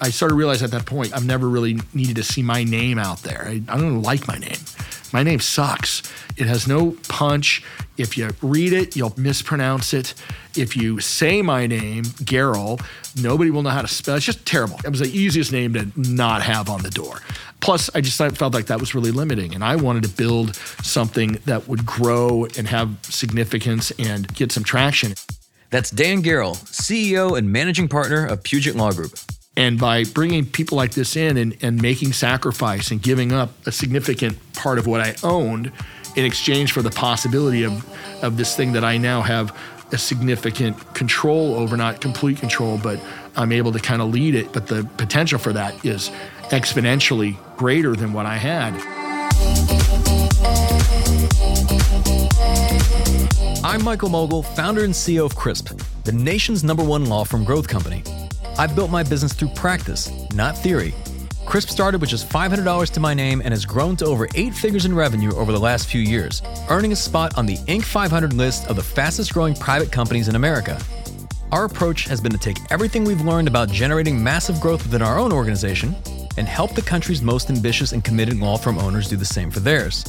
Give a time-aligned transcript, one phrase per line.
[0.00, 2.98] I started to realize at that point I've never really needed to see my name
[2.98, 3.44] out there.
[3.46, 4.58] I, I don't like my name.
[5.12, 6.02] My name sucks.
[6.36, 7.64] It has no punch.
[7.96, 10.12] If you read it, you'll mispronounce it.
[10.54, 12.80] If you say my name, Gerl,
[13.22, 14.16] nobody will know how to spell.
[14.16, 14.78] It's just terrible.
[14.84, 17.20] It was the easiest name to not have on the door.
[17.60, 21.38] Plus, I just felt like that was really limiting, and I wanted to build something
[21.46, 25.14] that would grow and have significance and get some traction.
[25.70, 29.18] That's Dan Gerl, CEO and managing partner of Puget Law Group.
[29.56, 33.72] And by bringing people like this in and, and making sacrifice and giving up a
[33.72, 35.72] significant part of what I owned
[36.14, 39.56] in exchange for the possibility of, of this thing that I now have
[39.92, 43.00] a significant control over, not complete control, but
[43.34, 44.52] I'm able to kind of lead it.
[44.52, 46.10] But the potential for that is
[46.50, 48.74] exponentially greater than what I had.
[53.64, 57.68] I'm Michael Mogill, founder and CEO of CRISP, the nation's number one law firm growth
[57.68, 58.02] company.
[58.58, 60.94] I've built my business through practice, not theory.
[61.44, 64.86] Crisp started with just $500 to my name and has grown to over eight figures
[64.86, 67.84] in revenue over the last few years, earning a spot on the Inc.
[67.84, 70.80] 500 list of the fastest growing private companies in America.
[71.52, 75.18] Our approach has been to take everything we've learned about generating massive growth within our
[75.18, 75.94] own organization
[76.38, 79.60] and help the country's most ambitious and committed law firm owners do the same for
[79.60, 80.04] theirs.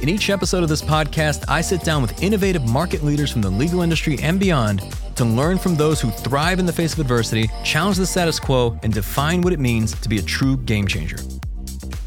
[0.00, 3.50] In each episode of this podcast, I sit down with innovative market leaders from the
[3.50, 7.50] legal industry and beyond to learn from those who thrive in the face of adversity,
[7.64, 11.16] challenge the status quo, and define what it means to be a true game changer.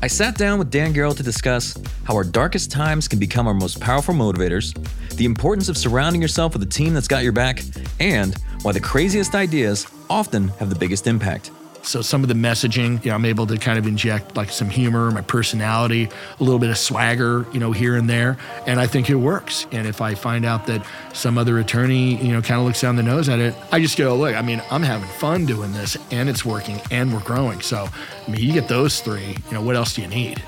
[0.02, 3.54] I sat down with Dan Gerl to discuss how our darkest times can become our
[3.54, 4.74] most powerful motivators,
[5.18, 7.62] the importance of surrounding yourself with a team that's got your back,
[8.00, 11.52] and why the craziest ideas often have the biggest impact.
[11.84, 14.70] So some of the messaging, you know, I'm able to kind of inject like some
[14.70, 18.38] humor, my personality, a little bit of swagger, you know, here and there,
[18.68, 19.66] and I think it works.
[19.72, 22.96] And if I find out that some other attorney, you know, kind of looks down
[22.96, 25.98] the nose at it, I just go, look, I mean, I'm having fun doing this,
[26.12, 27.62] and it's working, and we're growing.
[27.62, 27.88] So,
[28.28, 30.42] I mean, you get those three, you know, what else do you need?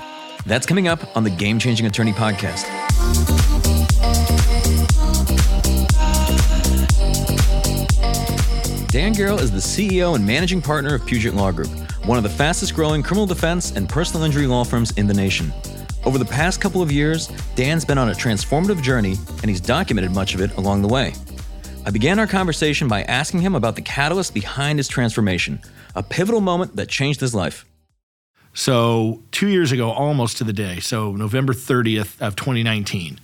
[0.46, 3.53] That's coming up on the Game Changing Attorney podcast.
[8.94, 11.68] Dan Gerl is the CEO and managing partner of Puget Law Group,
[12.06, 15.52] one of the fastest growing criminal defense and personal injury law firms in the nation.
[16.04, 20.12] Over the past couple of years, Dan's been on a transformative journey, and he's documented
[20.12, 21.12] much of it along the way.
[21.84, 25.58] I began our conversation by asking him about the catalyst behind his transformation,
[25.96, 27.66] a pivotal moment that changed his life.
[28.52, 33.18] So, two years ago, almost to the day, so November 30th of 2019,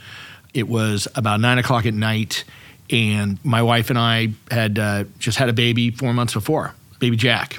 [0.53, 2.43] it was about nine o'clock at night
[2.91, 7.17] and my wife and I had uh, just had a baby four months before, baby
[7.17, 7.59] Jack.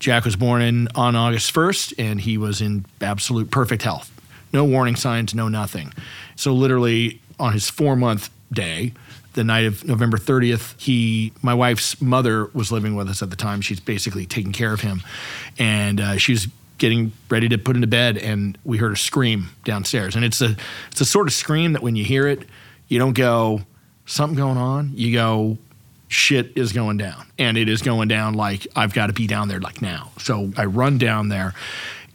[0.00, 4.10] Jack was born in, on August 1st, and he was in absolute perfect health.
[4.52, 5.92] No warning signs, no nothing.
[6.36, 8.92] So, literally, on his four month day,
[9.32, 13.36] the night of November 30th, he, my wife's mother was living with us at the
[13.36, 13.60] time.
[13.60, 15.02] She's basically taking care of him.
[15.58, 16.48] And uh, she was
[16.78, 20.16] getting ready to put into bed, and we heard a scream downstairs.
[20.16, 20.56] And it's a,
[20.90, 22.46] it's a sort of scream that when you hear it,
[22.88, 23.62] you don't go,
[24.06, 25.58] something going on, you go,
[26.08, 27.26] shit is going down.
[27.38, 30.10] And it is going down like I've got to be down there like now.
[30.18, 31.54] So I run down there.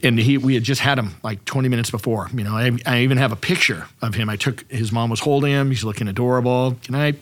[0.02, 2.30] And he, we had just had him like 20 minutes before.
[2.34, 4.30] You know, I, I even have a picture of him.
[4.30, 5.70] I took his mom was holding him.
[5.70, 6.78] He's looking adorable.
[6.84, 7.16] Can I?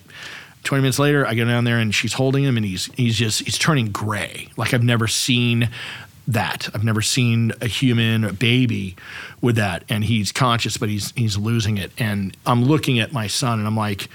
[0.63, 3.41] 20 minutes later, I go down there and she's holding him, and he's he's just
[3.41, 4.49] he's turning gray.
[4.57, 5.69] Like I've never seen
[6.27, 6.69] that.
[6.73, 8.95] I've never seen a human, a baby,
[9.41, 9.85] with that.
[9.87, 11.91] And he's conscious, but he's he's losing it.
[11.97, 14.09] And I'm looking at my son, and I'm like,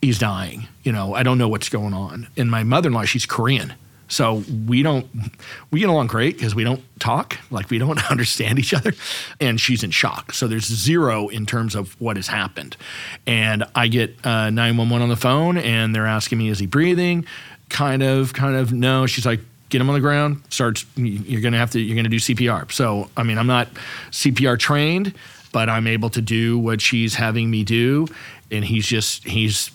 [0.00, 0.68] he's dying.
[0.82, 2.28] You know, I don't know what's going on.
[2.36, 3.74] And my mother in law, she's Korean.
[4.08, 5.06] So we don't,
[5.70, 8.92] we get along great because we don't talk, like we don't understand each other.
[9.40, 10.32] And she's in shock.
[10.32, 12.76] So there's zero in terms of what has happened.
[13.26, 17.26] And I get uh, 911 on the phone and they're asking me, is he breathing?
[17.68, 19.06] Kind of, kind of, no.
[19.06, 22.04] She's like, get him on the ground, starts, you're going to have to, you're going
[22.04, 22.72] to do CPR.
[22.72, 23.68] So, I mean, I'm not
[24.10, 25.14] CPR trained,
[25.52, 28.06] but I'm able to do what she's having me do.
[28.50, 29.70] And he's just, he's,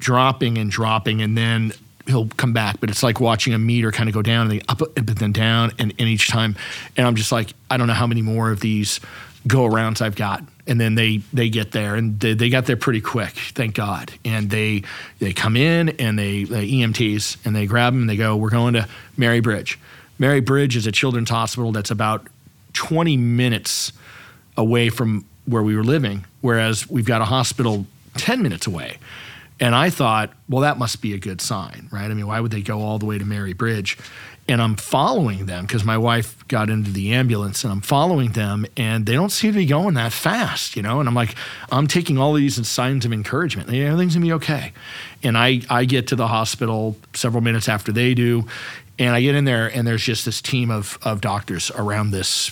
[0.00, 1.72] dropping and dropping, and then
[2.06, 2.80] he'll come back.
[2.80, 5.32] But it's like watching a meter kind of go down and then up, but then
[5.32, 6.56] down, and, and each time,
[6.96, 9.00] and I'm just like, I don't know how many more of these
[9.46, 10.42] go arounds I've got.
[10.66, 14.12] And then they they get there, and they, they got there pretty quick, thank God.
[14.24, 14.82] And they
[15.18, 18.50] they come in and they, they EMTs and they grab them and they go, we're
[18.50, 19.78] going to Mary Bridge.
[20.18, 22.26] Mary Bridge is a children's hospital that's about
[22.74, 23.92] 20 minutes
[24.56, 27.86] away from where we were living, whereas we've got a hospital
[28.18, 28.98] 10 minutes away
[29.60, 32.10] And I thought, well, that must be a good sign, right?
[32.10, 33.98] I mean, why would they go all the way to Mary Bridge?
[34.48, 38.66] And I'm following them because my wife got into the ambulance and I'm following them
[38.76, 40.98] and they don't seem to be going that fast, you know?
[40.98, 41.36] And I'm like,
[41.70, 43.72] I'm taking all these signs of encouragement.
[43.72, 44.72] Everything's gonna be okay.
[45.22, 48.46] And I, I get to the hospital several minutes after they do.
[48.98, 52.50] And I get in there and there's just this team of, of doctors around this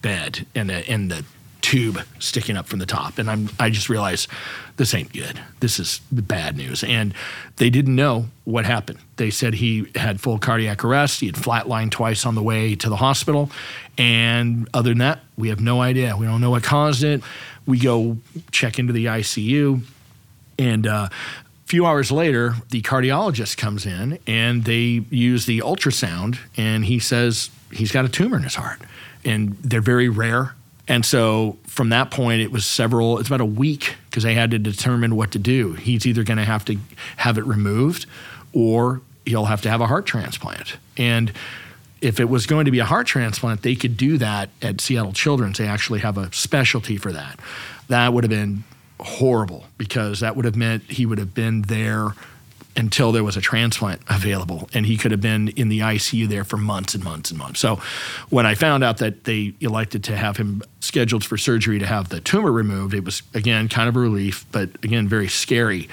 [0.00, 1.24] bed and the, and the
[1.60, 3.18] tube sticking up from the top.
[3.18, 4.28] And I'm, I just realized
[4.82, 5.38] this ain't good.
[5.60, 6.82] This is bad news.
[6.82, 7.14] And
[7.58, 8.98] they didn't know what happened.
[9.14, 11.20] They said he had full cardiac arrest.
[11.20, 13.48] He had flatlined twice on the way to the hospital.
[13.96, 16.16] And other than that, we have no idea.
[16.16, 17.22] We don't know what caused it.
[17.64, 18.16] We go
[18.50, 19.82] check into the ICU.
[20.58, 26.40] And uh, a few hours later, the cardiologist comes in and they use the ultrasound.
[26.56, 28.80] And he says he's got a tumor in his heart.
[29.24, 30.56] And they're very rare
[30.88, 34.50] and so from that point, it was several, it's about a week because they had
[34.50, 35.74] to determine what to do.
[35.74, 36.76] He's either going to have to
[37.18, 38.06] have it removed
[38.52, 40.76] or he'll have to have a heart transplant.
[40.96, 41.32] And
[42.00, 45.12] if it was going to be a heart transplant, they could do that at Seattle
[45.12, 45.58] Children's.
[45.58, 47.38] They actually have a specialty for that.
[47.88, 48.64] That would have been
[48.98, 52.14] horrible because that would have meant he would have been there
[52.76, 54.68] until there was a transplant available.
[54.72, 57.60] And he could have been in the ICU there for months and months and months.
[57.60, 57.76] So
[58.30, 62.08] when I found out that they elected to have him scheduled for surgery to have
[62.08, 65.88] the tumor removed, it was, again, kind of a relief, but again, very scary.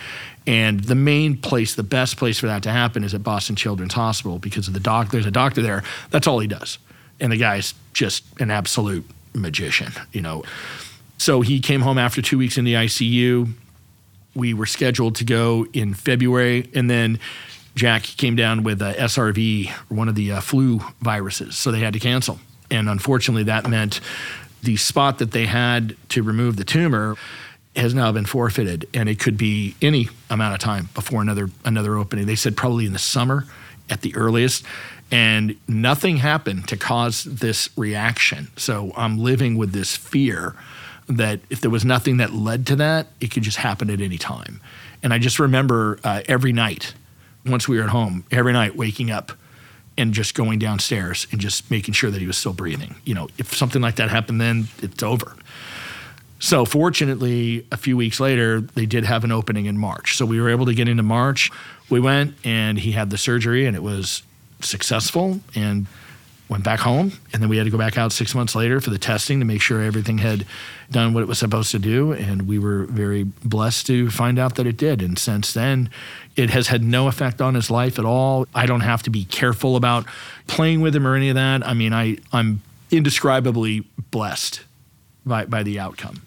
[0.48, 3.94] And the main place, the best place for that to happen is at Boston Children's
[3.94, 5.12] Hospital because of the doc.
[5.12, 5.84] There's a doctor there.
[6.12, 6.80] That's all he does.
[7.20, 10.44] And the guy's just an absolute magician, you know.
[11.18, 13.54] So he came home after two weeks in the ICU
[14.36, 17.20] we were scheduled to go in February, and then
[17.76, 21.94] Jack came down with a SRV, one of the uh, flu viruses, so they had
[21.94, 22.40] to cancel.
[22.72, 24.00] And unfortunately, that meant
[24.62, 27.16] the spot that they had to remove the tumor
[27.76, 31.98] has now been forfeited, and it could be any amount of time before another another
[31.98, 32.26] opening.
[32.26, 33.46] They said probably in the summer
[33.90, 34.66] at the earliest.
[35.12, 38.50] And nothing happened to cause this reaction.
[38.58, 40.56] So I'm living with this fear
[41.10, 44.18] that if there was nothing that led to that, it could just happen at any
[44.18, 44.62] time.
[45.02, 46.94] And I just remember uh, every night,
[47.46, 49.32] once we were at home, every night waking up
[49.98, 52.96] and just going downstairs and just making sure that he was still breathing.
[53.06, 55.36] You know, if something like that happened, then it's over.
[56.40, 60.16] So fortunately, a few weeks later, they did have an opening in March.
[60.16, 61.52] So we were able to get into March.
[61.90, 64.24] We went and he had the surgery and it was
[64.62, 65.42] successful.
[65.54, 65.88] And
[66.50, 68.90] went back home, and then we had to go back out six months later for
[68.90, 70.46] the testing to make sure everything had
[70.90, 72.12] done what it was supposed to do.
[72.12, 75.02] And we were very blessed to find out that it did.
[75.02, 75.92] And since then,
[76.36, 78.48] it has had no effect on his life at all.
[78.56, 80.06] I don't have to be careful about
[80.48, 81.66] playing with him or any of that.
[81.66, 84.62] I mean, I, I'm indescribably blessed
[85.26, 86.24] by, by the outcome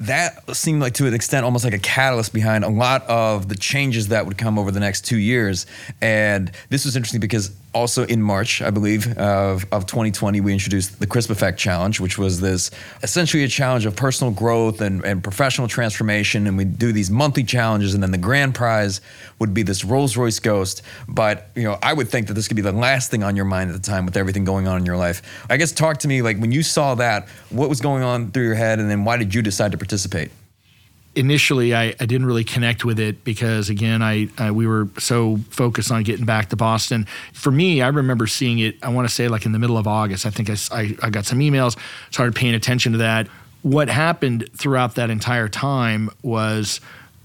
[0.00, 3.54] that seemed like to an extent almost like a catalyst behind a lot of the
[3.54, 5.64] changes that would come over the next two years.
[6.00, 11.00] And this was interesting because also in March, I believe, of, of 2020, we introduced
[11.00, 12.70] the Crisp Effect Challenge, which was this
[13.02, 16.46] essentially a challenge of personal growth and, and professional transformation.
[16.46, 19.00] And we do these monthly challenges, and then the grand prize
[19.38, 20.82] would be this Rolls Royce Ghost.
[21.08, 23.46] But you know, I would think that this could be the last thing on your
[23.46, 25.22] mind at the time with everything going on in your life.
[25.48, 28.44] I guess talk to me like when you saw that, what was going on through
[28.44, 30.30] your head, and then why did you decide to participate?
[31.14, 35.38] Initially I, I didn't really connect with it because again I, I, we were so
[35.50, 37.06] focused on getting back to Boston.
[37.32, 38.76] For me, I remember seeing it.
[38.82, 40.24] I want to say like in the middle of August.
[40.24, 41.76] I think I, I, I got some emails,
[42.10, 43.28] started paying attention to that.
[43.62, 46.80] What happened throughout that entire time was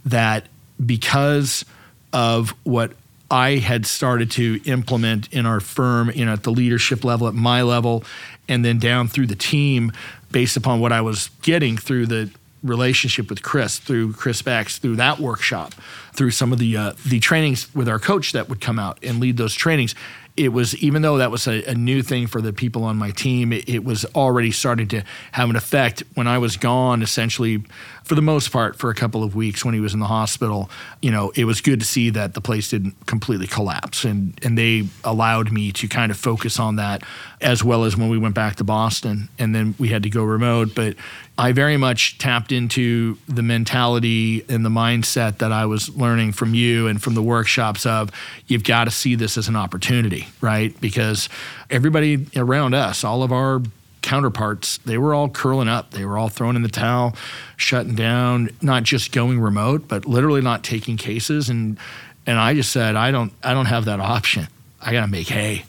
[0.05, 0.47] that
[0.85, 1.65] because
[2.13, 2.91] of what
[3.29, 7.33] I had started to implement in our firm, you know, at the leadership level, at
[7.33, 8.03] my level,
[8.47, 9.91] and then down through the team,
[10.31, 12.29] based upon what I was getting through the
[12.63, 15.73] relationship with Crisp through CrispX, through that workshop,
[16.13, 19.19] through some of the uh, the trainings with our coach that would come out and
[19.19, 19.95] lead those trainings.
[20.35, 23.11] It was even though that was a, a new thing for the people on my
[23.11, 26.03] team, it, it was already starting to have an effect.
[26.13, 27.63] When I was gone, essentially,
[28.07, 30.69] for the most part, for a couple of weeks when he was in the hospital,
[31.01, 34.57] you know, it was good to see that the place didn't completely collapse, and and
[34.57, 37.03] they allowed me to kind of focus on that
[37.41, 40.23] as well as when we went back to Boston, and then we had to go
[40.23, 40.73] remote.
[40.73, 40.95] But
[41.37, 46.55] I very much tapped into the mentality and the mindset that I was learning from
[46.55, 48.09] you and from the workshops of
[48.47, 50.79] you've got to see this as an opportunity, right?
[50.81, 51.29] Because
[51.69, 53.61] everybody around us, all of our
[54.07, 55.91] counterparts, they were all curling up.
[55.91, 57.13] They were all throwing in the towel,
[57.57, 61.49] shutting down, not just going remote, but literally not taking cases.
[61.49, 61.77] And
[62.25, 64.47] and I just said, I don't I don't have that option.
[64.81, 65.65] I gotta make hay.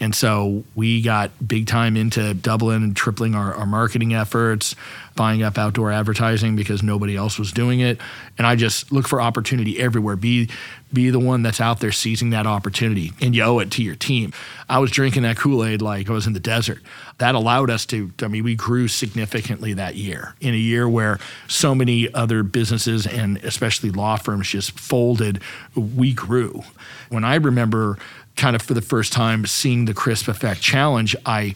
[0.00, 4.74] And so we got big time into doubling and tripling our, our marketing efforts,
[5.14, 8.00] buying up outdoor advertising because nobody else was doing it.
[8.36, 10.16] And I just look for opportunity everywhere.
[10.16, 10.48] Be
[10.92, 13.94] be the one that's out there seizing that opportunity and you owe it to your
[13.94, 14.32] team.
[14.68, 16.80] I was drinking that Kool-Aid like I was in the desert.
[17.18, 20.34] That allowed us to I mean we grew significantly that year.
[20.40, 21.18] In a year where
[21.48, 25.40] so many other businesses and especially law firms just folded,
[25.74, 26.62] we grew.
[27.08, 27.98] When I remember
[28.36, 31.54] kind of for the first time seeing the crisp effect challenge, I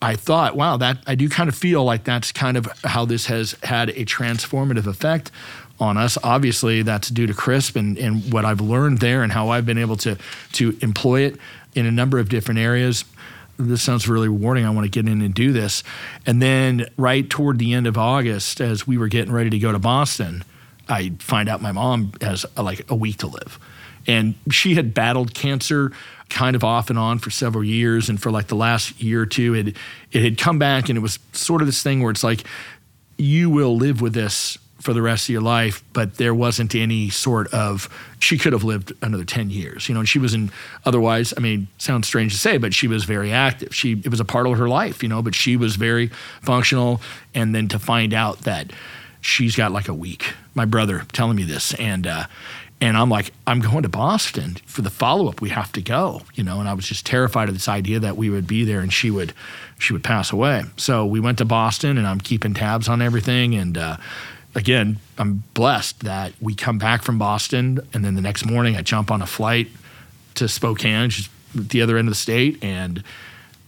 [0.00, 3.26] I thought, wow, that I do kind of feel like that's kind of how this
[3.26, 5.32] has had a transformative effect
[5.80, 6.18] on us.
[6.22, 9.78] Obviously, that's due to CRISP and, and what I've learned there and how I've been
[9.78, 10.16] able to
[10.52, 11.36] to employ it
[11.74, 13.04] in a number of different areas.
[13.58, 14.64] This sounds really rewarding.
[14.64, 15.82] I want to get in and do this.
[16.26, 19.72] And then right toward the end of August, as we were getting ready to go
[19.72, 20.44] to Boston,
[20.88, 23.58] I find out my mom has uh, like a week to live.
[24.06, 25.92] And she had battled cancer
[26.28, 28.08] kind of off and on for several years.
[28.08, 29.76] And for like the last year or two, it,
[30.12, 32.44] it had come back and it was sort of this thing where it's like,
[33.18, 37.10] you will live with this for the rest of your life, but there wasn't any
[37.10, 37.88] sort of
[38.20, 39.88] she could have lived another 10 years.
[39.88, 40.50] You know, and she was in
[40.84, 43.74] otherwise, I mean, sounds strange to say, but she was very active.
[43.74, 46.08] She it was a part of her life, you know, but she was very
[46.42, 47.00] functional
[47.34, 48.72] and then to find out that
[49.20, 50.32] she's got like a week.
[50.54, 52.26] My brother telling me this and uh
[52.80, 55.40] and I'm like, I'm going to Boston for the follow up.
[55.40, 56.60] We have to go, you know.
[56.60, 59.10] And I was just terrified of this idea that we would be there and she
[59.10, 59.32] would,
[59.80, 60.62] she would pass away.
[60.76, 63.54] So we went to Boston, and I'm keeping tabs on everything.
[63.56, 63.96] And uh,
[64.58, 68.82] again, I'm blessed that we come back from Boston, and then the next morning I
[68.82, 69.68] jump on a flight
[70.34, 73.02] to Spokane, just the other end of the state, and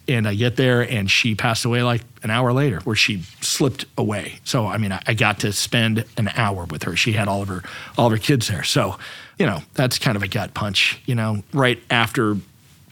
[0.09, 3.85] and I get there and she passed away like an hour later where she slipped
[3.97, 4.41] away.
[4.43, 6.97] So I mean I, I, got to spend an hour with her.
[6.97, 7.63] She had all of her
[7.97, 8.65] all of her kids there.
[8.65, 8.99] So,
[9.39, 12.39] you know, that's kind of a gut punch, you know, right after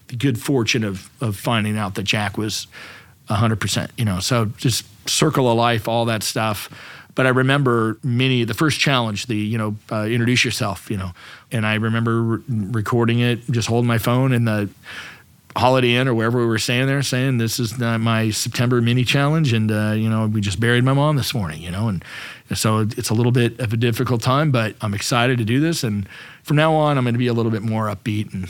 [0.06, 2.68] the good fortune of of finding out that Jack was
[3.28, 4.20] hundred percent, you know.
[4.20, 6.70] So just circle of life, all that stuff.
[7.18, 11.10] But I remember many the first challenge, the you know uh, introduce yourself, you know,
[11.50, 14.70] and I remember re- recording it, just holding my phone, in the
[15.56, 19.52] Holiday Inn or wherever we were staying there, saying this is my September mini challenge,
[19.52, 22.04] and uh, you know we just buried my mom this morning, you know, and
[22.54, 25.82] so it's a little bit of a difficult time, but I'm excited to do this,
[25.82, 26.08] and
[26.44, 28.48] from now on I'm going to be a little bit more upbeat, and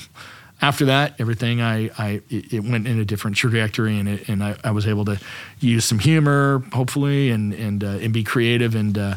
[0.60, 4.56] after that everything I, I it went in a different trajectory, and it, and I,
[4.64, 5.20] I, was able to
[5.60, 9.14] use some humor, hopefully, and and uh, and be creative and uh,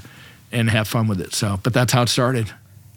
[0.52, 1.34] and have fun with it.
[1.34, 2.52] So, but that's how it started.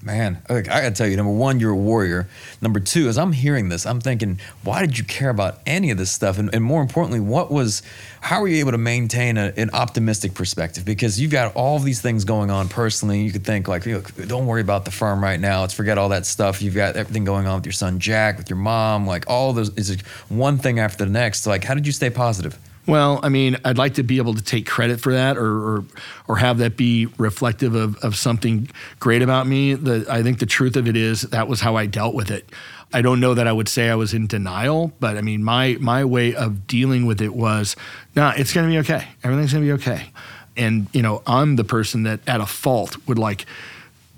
[0.04, 2.28] Man, I gotta tell you, number one, you're a warrior.
[2.60, 5.96] Number two, as I'm hearing this, I'm thinking, why did you care about any of
[5.96, 6.38] this stuff?
[6.38, 7.82] And, and more importantly, what was,
[8.20, 10.84] how were you able to maintain a, an optimistic perspective?
[10.84, 13.22] Because you've got all these things going on personally.
[13.22, 13.84] You could think like,
[14.28, 15.62] don't worry about the firm right now.
[15.62, 16.60] Let's forget all that stuff.
[16.60, 19.74] You've got everything going on with your son Jack, with your mom, like all those
[19.78, 21.46] is one thing after the next.
[21.46, 22.58] Like, how did you stay positive?
[22.86, 25.84] Well, I mean, I'd like to be able to take credit for that or or,
[26.28, 28.68] or have that be reflective of, of something
[29.00, 29.74] great about me.
[29.74, 32.48] The, I think the truth of it is that was how I dealt with it.
[32.92, 35.76] I don't know that I would say I was in denial, but I mean, my
[35.80, 37.74] my way of dealing with it was,
[38.14, 39.08] nah, it's going to be okay.
[39.22, 40.10] Everything's going to be okay.
[40.56, 43.46] And you know, I'm the person that at a fault would like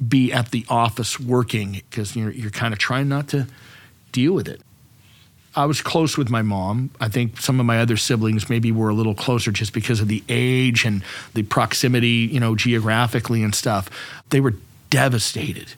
[0.06, 3.46] be at the office working because you're you're kind of trying not to
[4.12, 4.60] deal with it.
[5.56, 6.90] I was close with my mom.
[7.00, 10.08] I think some of my other siblings maybe were a little closer just because of
[10.08, 13.88] the age and the proximity, you know, geographically and stuff.
[14.28, 14.54] They were
[14.90, 15.72] devastated.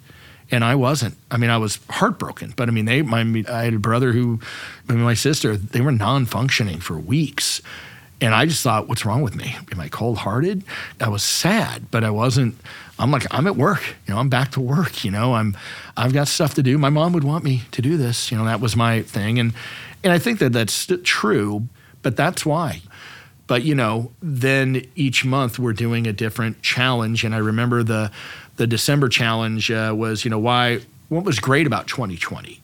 [0.50, 1.16] And I wasn't.
[1.30, 2.54] I mean, I was heartbroken.
[2.56, 3.02] But I mean, they.
[3.02, 4.40] My, I had a brother who,
[4.88, 5.56] I mean, my sister.
[5.56, 7.60] They were non-functioning for weeks,
[8.20, 9.56] and I just thought, what's wrong with me?
[9.70, 10.64] Am I cold-hearted?
[11.00, 12.56] I was sad, but I wasn't.
[12.98, 13.82] I'm like, I'm at work.
[14.06, 15.04] You know, I'm back to work.
[15.04, 15.56] You know, I'm,
[15.96, 16.78] I've got stuff to do.
[16.78, 18.32] My mom would want me to do this.
[18.32, 19.52] You know, that was my thing, and
[20.02, 21.68] and I think that that's true.
[22.02, 22.82] But that's why.
[23.46, 28.10] But you know, then each month we're doing a different challenge, and I remember the
[28.56, 32.60] the December challenge uh, was, you know, why what was great about 2020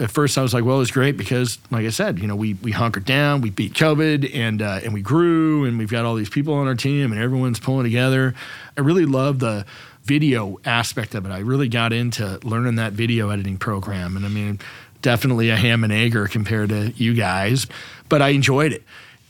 [0.00, 2.54] at first I was like, well, it's great because, like I said, you know, we
[2.54, 6.14] we hunkered down, we beat COVID, and uh, and we grew, and we've got all
[6.14, 8.34] these people on our team, and everyone's pulling together.
[8.76, 9.66] I really love the
[10.04, 11.30] video aspect of it.
[11.30, 14.58] I really got into learning that video editing program, and I mean,
[15.02, 17.66] definitely a ham and egger compared to you guys,
[18.08, 18.82] but I enjoyed it.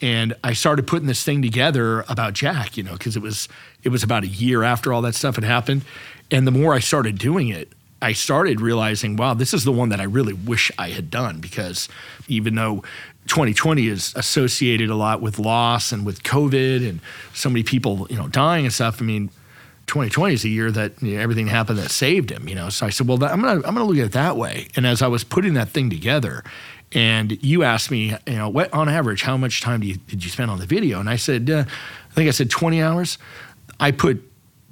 [0.02, 3.48] And I started putting this thing together about Jack, you know, because it was
[3.82, 5.82] it was about a year after all that stuff had happened,
[6.30, 9.90] and the more I started doing it, I started realizing, wow, this is the one
[9.90, 11.88] that I really wish I had done because
[12.28, 12.82] even though
[13.26, 17.00] 2020 is associated a lot with loss and with COVID and
[17.34, 19.00] so many people, you know, dying and stuff.
[19.02, 19.28] I mean,
[19.86, 22.68] 2020 is a year that you know, everything happened that saved him, you know.
[22.70, 24.68] So I said, well, that, I'm gonna I'm gonna look at it that way.
[24.76, 26.42] And as I was putting that thing together,
[26.92, 30.30] And you asked me, you know, what on average, how much time you, did you
[30.30, 30.98] spend on the video?
[30.98, 31.64] And I said, uh,
[32.10, 33.18] I think I said 20 hours.
[33.78, 34.28] I put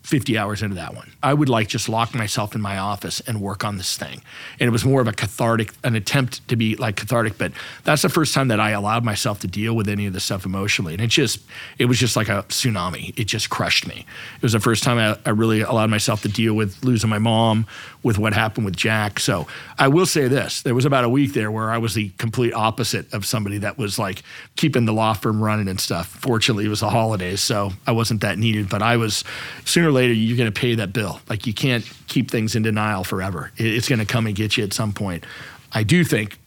[0.08, 1.12] 50 hours into that one.
[1.22, 4.22] I would like just lock myself in my office and work on this thing.
[4.58, 7.52] And it was more of a cathartic, an attempt to be like cathartic, but
[7.84, 10.46] that's the first time that I allowed myself to deal with any of this stuff
[10.46, 10.94] emotionally.
[10.94, 11.40] And it just,
[11.78, 13.12] it was just like a tsunami.
[13.18, 14.06] It just crushed me.
[14.36, 17.18] It was the first time I, I really allowed myself to deal with losing my
[17.18, 17.66] mom,
[18.02, 19.20] with what happened with Jack.
[19.20, 19.46] So
[19.78, 22.54] I will say this there was about a week there where I was the complete
[22.54, 24.22] opposite of somebody that was like
[24.56, 26.06] keeping the law firm running and stuff.
[26.06, 29.24] Fortunately, it was the holidays, so I wasn't that needed, but I was
[29.64, 31.20] sooner or later, you're going to pay that bill.
[31.28, 33.52] Like you can't keep things in denial forever.
[33.56, 35.24] It's going to come and get you at some point.
[35.72, 36.38] I do think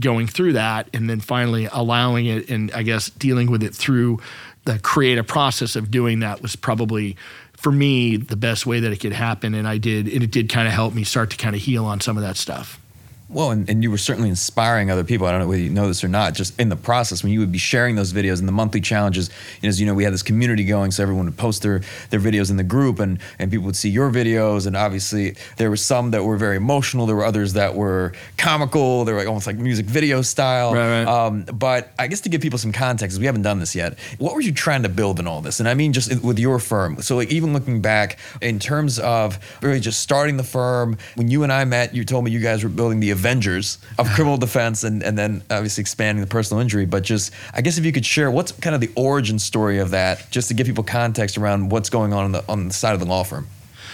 [0.00, 4.18] going through that and then finally allowing it and I guess dealing with it through
[4.64, 7.16] the creative process of doing that was probably
[7.56, 10.48] for me the best way that it could happen and I did and it did
[10.48, 12.80] kind of help me start to kind of heal on some of that stuff.
[13.28, 15.26] Well, and, and you were certainly inspiring other people.
[15.26, 16.34] I don't know whether you know this or not.
[16.34, 19.30] Just in the process, when you would be sharing those videos and the monthly challenges,
[19.64, 21.80] as you know, we had this community going, so everyone would post their
[22.10, 24.66] their videos in the group, and and people would see your videos.
[24.66, 27.06] And obviously, there were some that were very emotional.
[27.06, 29.04] There were others that were comical.
[29.04, 30.72] They were like almost like music video style.
[30.72, 31.08] Right, right.
[31.08, 33.98] Um, but I guess to give people some context, we haven't done this yet.
[34.18, 35.58] What were you trying to build in all this?
[35.58, 37.02] And I mean, just with your firm.
[37.02, 41.42] So like even looking back in terms of really just starting the firm, when you
[41.42, 44.84] and I met, you told me you guys were building the Avengers of criminal defense
[44.84, 46.86] and, and then obviously expanding the personal injury.
[46.86, 49.90] But just, I guess if you could share what's kind of the origin story of
[49.90, 52.94] that, just to give people context around what's going on on the, on the side
[52.94, 53.48] of the law firm.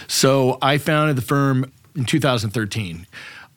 [0.07, 3.07] So I founded the firm in 2013.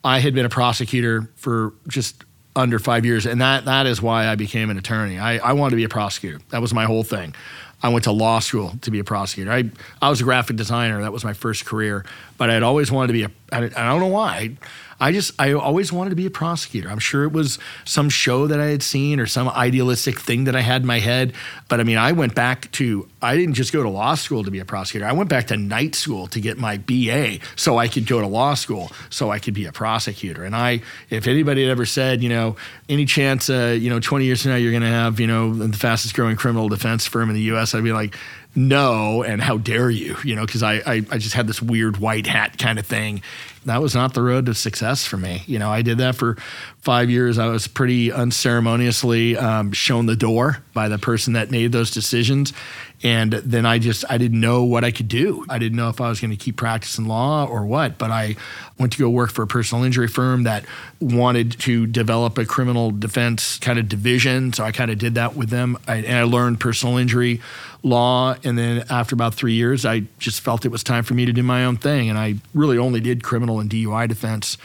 [0.03, 2.23] I had been a prosecutor for just
[2.55, 5.19] under five years, and that that is why I became an attorney.
[5.19, 6.39] I, I wanted to be a prosecutor.
[6.49, 7.35] That was my whole thing.
[7.83, 9.51] I went to law school to be a prosecutor.
[9.51, 9.65] I,
[10.01, 11.01] I was a graphic designer.
[11.01, 12.05] That was my first career.
[12.37, 14.57] But I'd always wanted to be a, I, I don't know why.
[14.99, 16.89] I just, I always wanted to be a prosecutor.
[16.89, 20.55] I'm sure it was some show that I had seen or some idealistic thing that
[20.55, 21.33] I had in my head.
[21.67, 24.49] But I mean, I went back to, I didn't just go to law school to
[24.49, 25.05] be a prosecutor.
[25.05, 28.27] I went back to night school to get my BA so I could go to
[28.27, 30.43] law school so I could be a prosecutor.
[30.43, 32.55] And I, if anybody had ever said, you know,
[32.89, 35.53] any chance, uh, you know, 20 years from now, you're going to have, you know,
[35.53, 38.15] the fastest growing criminal defense firm in the US, I'd be like,
[38.57, 41.97] no, and how dare you, you know, because I, I, I just had this weird
[41.97, 43.21] white hat kind of thing.
[43.67, 45.43] That was not the road to success for me.
[45.45, 46.37] You know, I did that for
[46.87, 47.37] five years.
[47.37, 52.53] I was pretty unceremoniously um, shown the door by the person that made those decisions.
[53.03, 55.45] And then I just, I didn't know what I could do.
[55.49, 57.97] I didn't know if I was going to keep practicing law or what.
[57.97, 58.37] But I
[58.79, 60.63] went to go work for a personal injury firm that
[61.01, 64.53] wanted to develop a criminal defense kind of division.
[64.53, 65.77] So I kind of did that with them.
[65.89, 67.41] I, and I learned personal injury
[67.83, 68.37] law.
[68.45, 71.33] And then after about three years, I just felt it was time for me to
[71.33, 72.09] do my own thing.
[72.09, 74.57] And I really only did criminal and DUI defense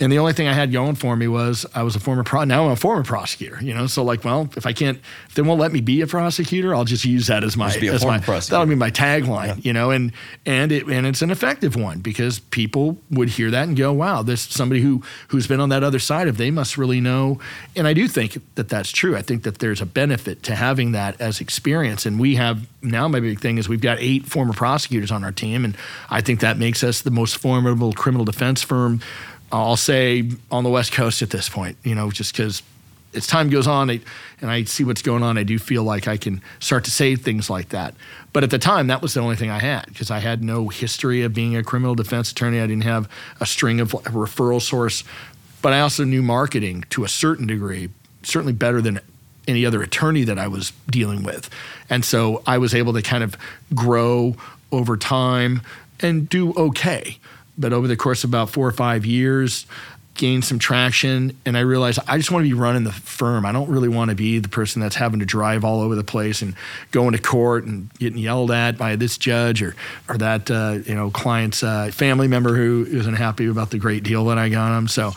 [0.00, 2.42] and the only thing I had going for me was I was a former pro.
[2.42, 3.60] Now I'm a former prosecutor.
[3.62, 6.06] You know, so like, well, if I can't, if they won't let me be a
[6.08, 9.46] prosecutor, I'll just use that as my as my that'll be my tagline.
[9.46, 9.54] Yeah.
[9.58, 10.10] You know, and
[10.44, 14.22] and it and it's an effective one because people would hear that and go, wow,
[14.22, 17.38] this somebody who who's been on that other side of they must really know.
[17.76, 19.16] And I do think that that's true.
[19.16, 22.04] I think that there's a benefit to having that as experience.
[22.04, 25.32] And we have now my big thing is we've got eight former prosecutors on our
[25.32, 25.76] team, and
[26.10, 29.00] I think that makes us the most formidable criminal defense firm
[29.52, 32.62] I'll say on the West Coast at this point, you know, just because
[33.14, 34.02] as time goes on and
[34.42, 37.48] I see what's going on, I do feel like I can start to say things
[37.48, 37.94] like that.
[38.32, 40.68] But at the time, that was the only thing I had because I had no
[40.68, 42.60] history of being a criminal defense attorney.
[42.60, 43.08] I didn't have
[43.40, 45.04] a string of a referral source,
[45.62, 47.90] but I also knew marketing to a certain degree,
[48.22, 49.00] certainly better than
[49.46, 51.50] any other attorney that I was dealing with.
[51.88, 53.36] And so I was able to kind of
[53.74, 54.36] grow
[54.72, 55.62] over time
[56.00, 57.18] and do okay
[57.56, 59.66] but over the course of about four or five years,
[60.14, 63.44] gained some traction and I realized I just want to be running the firm.
[63.44, 66.04] I don't really want to be the person that's having to drive all over the
[66.04, 66.54] place and
[66.92, 69.74] going to court and getting yelled at by this judge or
[70.08, 74.04] or that uh, you know client's uh, family member who isn't happy about the great
[74.04, 74.86] deal that I got him.
[74.86, 75.12] So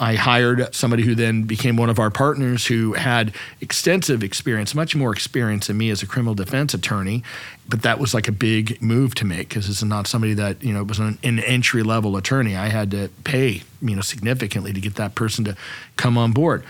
[0.00, 4.94] I hired somebody who then became one of our partners who had extensive experience, much
[4.94, 7.24] more experience than me as a criminal defense attorney.
[7.68, 10.72] But that was like a big move to make because is not somebody that, you
[10.72, 12.56] know, was an, an entry level attorney.
[12.56, 15.56] I had to pay, you know, significantly to get that person to
[15.96, 16.64] come on board.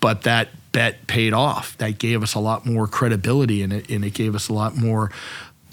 [0.00, 1.76] But that bet paid off.
[1.78, 4.74] That gave us a lot more credibility and it, and it gave us a lot
[4.74, 5.10] more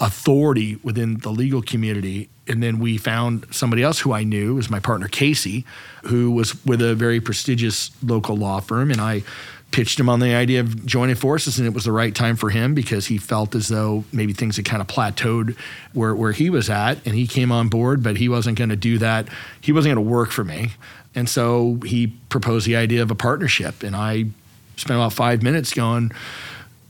[0.02, 2.28] authority within the legal community.
[2.48, 5.64] And then we found somebody else who I knew, was my partner Casey,
[6.02, 8.90] who was with a very prestigious local law firm.
[8.90, 9.22] And I
[9.70, 12.50] pitched him on the idea of joining forces, and it was the right time for
[12.50, 15.56] him because he felt as though maybe things had kind of plateaued
[15.94, 18.76] where, where he was at, and he came on board, but he wasn't going to
[18.76, 19.28] do that.
[19.60, 20.72] He wasn't going to work for me.
[21.14, 24.26] And so he proposed the idea of a partnership, and I
[24.76, 26.12] spent about five minutes going,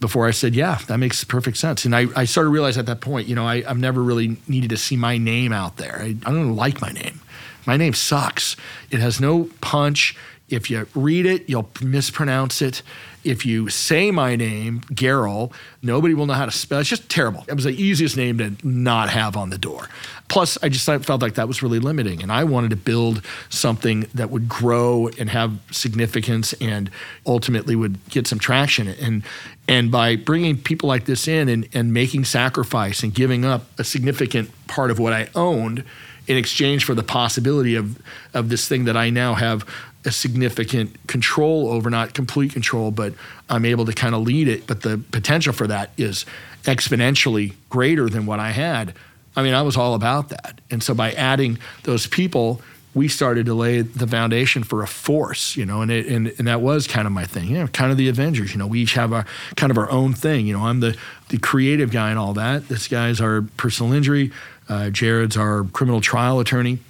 [0.03, 1.87] before I said, yeah, that makes perfect sense.
[1.87, 4.37] And I, I started to realize at that point, you know, I, have never really
[4.47, 5.99] needed to see my name out there.
[6.03, 7.21] I, I don't like my name.
[7.65, 8.57] My name sucks.
[8.91, 10.17] It has no punch.
[10.53, 12.83] If you read it, you'll mispronounce it.
[13.25, 16.81] If you say my name, Gerl, nobody will know how to spell.
[16.81, 17.45] It's just terrible.
[17.49, 19.88] It was the easiest name to not have on the door.
[20.29, 24.07] Plus, I just felt like that was really limiting, and I wanted to build something
[24.15, 26.91] that would grow and have significance, and
[27.27, 28.88] ultimately would get some traction.
[28.88, 29.23] And
[29.69, 33.85] and by bringing people like this in and, and making sacrifice and giving up a
[33.85, 35.85] significant part of what I owned
[36.27, 38.01] in exchange for the possibility of
[38.35, 39.67] of this thing that I now have
[40.05, 43.15] a significant control over, not complete control, but
[43.49, 44.67] I'm able to kind of lead it.
[44.67, 46.27] But the potential for that is
[46.65, 48.95] exponentially greater than what I had.
[49.37, 50.61] I mean, I was all about that.
[50.71, 52.61] And so by adding those people,
[52.95, 56.47] we started to lay the foundation for a force, you know, and it, and, and
[56.47, 58.81] that was kind of my thing, you know, kind of the Avengers, you know, we
[58.83, 59.25] each have our
[59.57, 60.97] kind of our own thing, you know, I'm the,
[61.31, 62.69] the creative guy and all that.
[62.69, 64.31] This guy's our personal injury.
[64.69, 66.81] Uh, Jared's our criminal trial attorney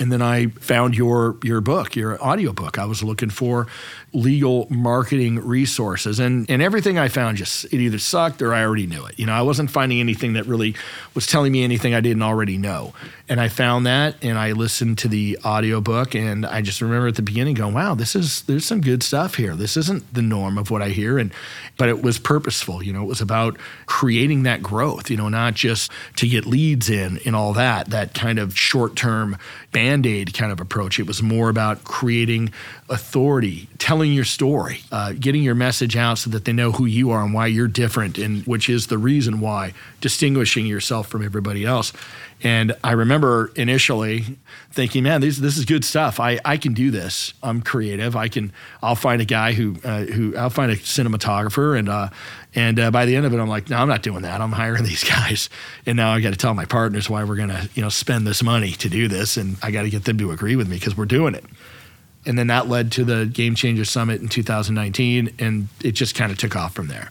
[0.00, 2.78] and then I found your your book, your audiobook.
[2.78, 3.66] I was looking for
[4.12, 6.18] legal marketing resources.
[6.18, 9.18] And, and everything I found just, it either sucked or I already knew it.
[9.18, 10.74] You know, I wasn't finding anything that really
[11.14, 12.92] was telling me anything I didn't already know.
[13.28, 17.14] And I found that and I listened to the audiobook and I just remember at
[17.14, 19.54] the beginning going, wow, this is, there's some good stuff here.
[19.54, 21.16] This isn't the norm of what I hear.
[21.16, 21.32] And,
[21.76, 25.54] but it was purposeful, you know, it was about creating that growth, you know, not
[25.54, 29.36] just to get leads in and all that, that kind of short term
[29.70, 30.98] band aid kind of approach.
[30.98, 32.52] It was more about creating
[32.88, 37.10] authority, telling your story, uh, getting your message out so that they know who you
[37.10, 41.64] are and why you're different, and which is the reason why distinguishing yourself from everybody
[41.64, 41.92] else.
[42.42, 44.38] And I remember initially
[44.72, 46.18] thinking, man, this, this is good stuff.
[46.18, 47.34] I, I can do this.
[47.42, 48.16] I'm creative.
[48.16, 48.52] I can.
[48.82, 52.08] I'll find a guy who uh, who I'll find a cinematographer, and uh,
[52.54, 54.40] and uh, by the end of it, I'm like, no, I'm not doing that.
[54.40, 55.50] I'm hiring these guys,
[55.84, 58.42] and now I got to tell my partners why we're gonna you know spend this
[58.42, 60.96] money to do this, and I got to get them to agree with me because
[60.96, 61.44] we're doing it
[62.26, 66.30] and then that led to the Game Changer Summit in 2019, and it just kind
[66.30, 67.10] of took off from there.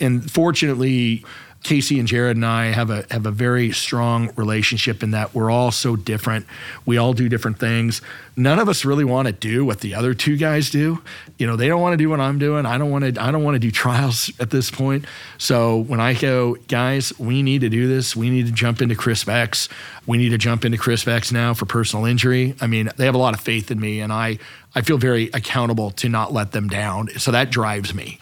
[0.00, 1.24] And fortunately,
[1.62, 5.50] Casey and Jared and I have a have a very strong relationship in that we're
[5.50, 6.46] all so different.
[6.84, 8.00] We all do different things.
[8.36, 11.02] None of us really want to do what the other two guys do.
[11.38, 12.66] You know, they don't want to do what I'm doing.
[12.66, 15.06] I don't want to I don't want to do trials at this point.
[15.38, 18.14] So when I go, guys, we need to do this.
[18.14, 19.68] We need to jump into CrispX.
[20.06, 22.54] We need to jump into CrispX now for personal injury.
[22.60, 24.38] I mean, they have a lot of faith in me and I
[24.74, 27.08] I feel very accountable to not let them down.
[27.18, 28.18] So that drives me.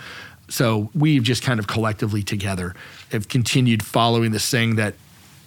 [0.49, 2.75] So we've just kind of collectively together
[3.11, 4.95] have continued following this thing that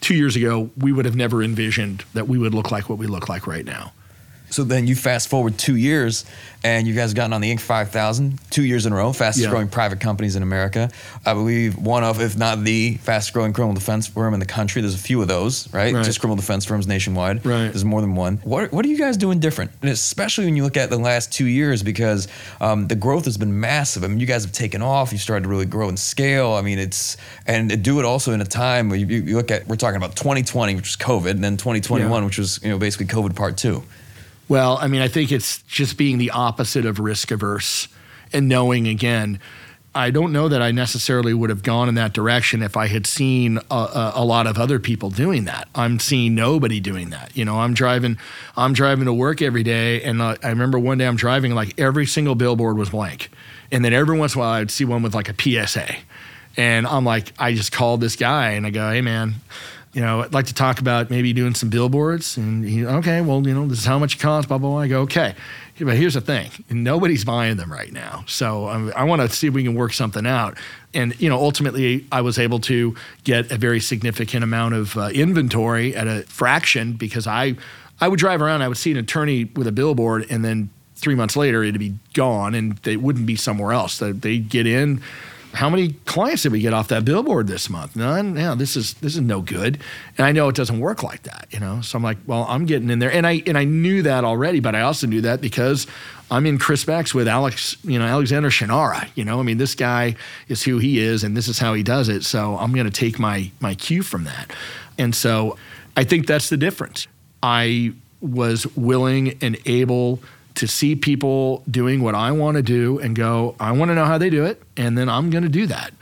[0.01, 3.07] two years ago we would have never envisioned that we would look like what we
[3.07, 3.93] look like right now.
[4.49, 6.25] So then you fast forward two years,
[6.63, 7.60] and you guys have gotten on the Inc.
[7.60, 9.51] 5000 two years in a row, fastest yeah.
[9.51, 10.89] growing private companies in America.
[11.25, 14.81] I believe one of, if not the fastest growing criminal defense firm in the country.
[14.81, 15.93] There's a few of those, right?
[15.93, 16.05] right.
[16.05, 17.45] Just criminal defense firms nationwide.
[17.45, 17.67] Right.
[17.67, 18.38] There's more than one.
[18.38, 19.71] What, what are you guys doing different?
[19.81, 22.27] And especially when you look at the last two years, because
[22.62, 24.03] um, the growth has been massive.
[24.03, 25.12] I mean, you guys have taken off.
[25.12, 26.53] You started to really grow and scale.
[26.53, 29.67] I mean, it's and do it also in a time where you, you look at.
[29.67, 32.25] We're talking about 2020, which was COVID, and then 2021, yeah.
[32.25, 33.83] which was you know basically COVID part two.
[34.49, 37.88] Well, I mean, I think it's just being the opposite of risk averse
[38.31, 39.39] and knowing again.
[39.93, 43.07] I don't know that I necessarily would have gone in that direction if I had
[43.07, 45.67] seen a, a, a, lot of other people doing that.
[45.73, 47.36] I'm seeing nobody doing that.
[47.36, 48.19] You know, I'm driving,
[48.55, 51.79] I'm driving to work every day, and uh, I remember one day I'm driving like
[51.79, 53.31] every single billboard was blank,
[53.71, 55.95] and then every once in a while I'd see one with like a PSA,
[56.57, 59.36] and I'm like, I just called this guy and I go, hey man,
[59.93, 62.38] you know, I'd like to talk about maybe doing some billboards.
[62.38, 64.80] And he, okay, well, you know, this is how much it costs, blah, blah, blah.
[64.80, 65.36] I go, okay.
[65.80, 68.23] But here's the thing nobody's buying them right now.
[68.28, 70.58] So um, I want to see if we can work something out.
[70.93, 75.10] And, you know, ultimately, I was able to get a very significant amount of uh,
[75.13, 77.56] inventory at a fraction because I,
[78.02, 81.15] I would drive around, I would see an attorney with a billboard, and then three
[81.15, 84.00] months later, it'd be gone and they wouldn't be somewhere else.
[84.00, 85.02] That They'd get in
[85.53, 87.95] how many clients did we get off that billboard this month?
[87.95, 88.36] None.
[88.36, 89.79] Yeah, this is this is no good.
[90.17, 91.81] And I know it doesn't work like that, you know.
[91.81, 94.60] So I'm like, well, I'm getting in there, and I and I knew that already,
[94.60, 95.88] but I also knew that because
[96.29, 99.10] I'm in CrispX with Alex, you know, Alexander Shunnarah.
[99.15, 100.15] You know, I mean, this guy
[100.47, 102.23] is who he is, and this is how he does it.
[102.23, 104.51] So I'm going to take my my cue from that.
[104.97, 105.57] And so
[105.95, 107.07] I think that's the difference.
[107.41, 110.19] I was willing and able
[110.57, 114.05] to see people doing what I want to do and go, I want to know
[114.05, 115.93] how they do it, and then I'm going to do that.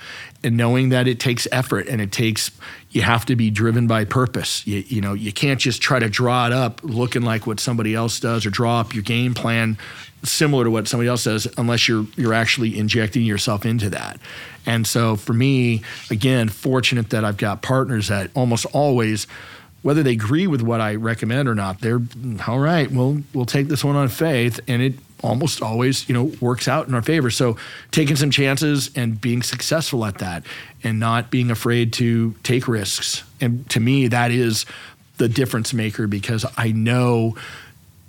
[0.43, 2.51] And knowing that it takes effort and it takes,
[2.91, 4.65] you have to be driven by purpose.
[4.65, 7.95] You, you know, you can't just try to draw it up looking like what somebody
[7.95, 9.77] else does or draw up your game plan
[10.23, 14.19] similar to what somebody else does unless you're you're actually injecting yourself into that.
[14.65, 19.27] And so for me, again, fortunate that I've got partners that almost always
[19.85, 22.89] whether they agree with what I recommend or not, they're mm, all right.
[22.89, 26.87] We'll we'll take this one on faith, and it almost always you know works out
[26.87, 27.29] in our favor.
[27.29, 27.55] So
[27.91, 30.43] taking some chances and being successful at that,
[30.83, 34.65] and not being afraid to take risks, and to me that is
[35.17, 37.37] the difference maker because I know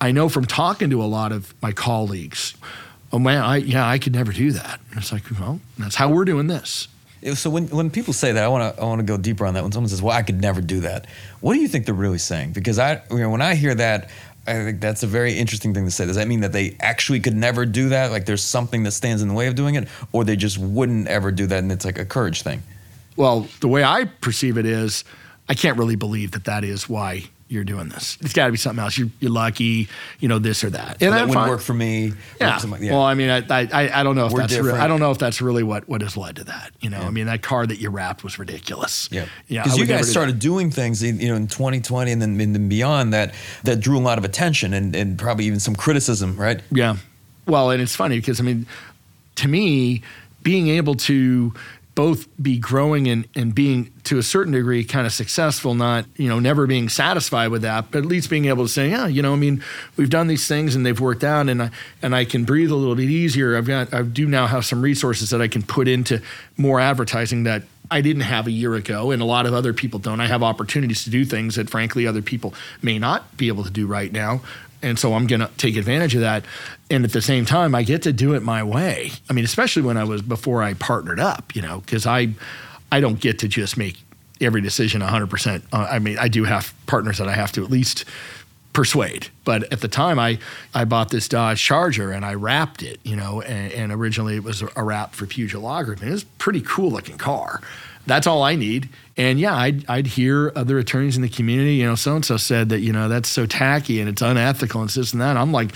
[0.00, 2.54] I know from talking to a lot of my colleagues,
[3.12, 4.80] oh man, I yeah I could never do that.
[4.92, 6.88] And it's like well that's how we're doing this.
[7.34, 9.54] So when, when people say that, I want to I want to go deeper on
[9.54, 9.62] that.
[9.62, 11.06] When someone says, "Well, I could never do that,"
[11.40, 12.52] what do you think they're really saying?
[12.52, 14.10] Because I, you know, when I hear that,
[14.46, 16.06] I think that's a very interesting thing to say.
[16.06, 18.12] Does that mean that they actually could never do that?
[18.12, 21.08] Like there's something that stands in the way of doing it, or they just wouldn't
[21.08, 22.62] ever do that, and it's like a courage thing?
[23.16, 25.02] Well, the way I perceive it is,
[25.48, 28.18] I can't really believe that that is why you're doing this.
[28.20, 28.98] It's got to be something else.
[28.98, 31.00] You're, you're, lucky, you know, this or that.
[31.00, 32.12] And that wouldn't work for me.
[32.40, 32.60] Yeah.
[32.80, 32.92] yeah.
[32.92, 35.12] Well, I mean, I, I, I don't know if We're that's re- I don't know
[35.12, 36.72] if that's really what, what has led to that.
[36.80, 37.06] You know, yeah.
[37.06, 39.08] I mean, that car that you wrapped was ridiculous.
[39.12, 39.26] Yeah.
[39.46, 39.62] Yeah.
[39.62, 42.68] Because you guys started do doing things, you know, in 2020 and then, and then
[42.68, 46.62] beyond that that drew a lot of attention and, and probably even some criticism, right?
[46.70, 46.96] Yeah.
[47.46, 48.66] Well, and it's funny because I mean,
[49.36, 50.02] to me,
[50.42, 51.52] being able to
[51.96, 56.28] both be growing and, and being to a certain degree kind of successful, not, you
[56.28, 59.22] know, never being satisfied with that, but at least being able to say, yeah, you
[59.22, 59.64] know, I mean,
[59.96, 61.70] we've done these things and they've worked out and I,
[62.02, 63.56] and I can breathe a little bit easier.
[63.56, 66.20] I've got, I do now have some resources that I can put into
[66.58, 70.00] more advertising that I didn't have a year ago, and a lot of other people
[70.00, 70.20] don't.
[70.20, 73.70] I have opportunities to do things that, frankly, other people may not be able to
[73.70, 74.40] do right now
[74.82, 76.44] and so I'm going to take advantage of that.
[76.90, 79.12] And at the same time, I get to do it my way.
[79.28, 82.28] I mean, especially when I was before I partnered up, you know, because I,
[82.92, 83.96] I don't get to just make
[84.40, 85.62] every decision 100%.
[85.72, 88.04] Uh, I mean, I do have partners that I have to at least
[88.72, 89.28] persuade.
[89.44, 90.38] But at the time, I,
[90.74, 94.44] I bought this Dodge Charger and I wrapped it, you know, and, and originally it
[94.44, 95.54] was a wrap for Puget.
[95.54, 97.62] And it was a pretty cool looking car.
[98.06, 98.88] That's all I need.
[99.16, 102.36] And yeah, I'd, I'd hear other attorneys in the community, you know, so and so
[102.36, 105.36] said that, you know, that's so tacky and it's unethical and this and that.
[105.36, 105.72] I'm like,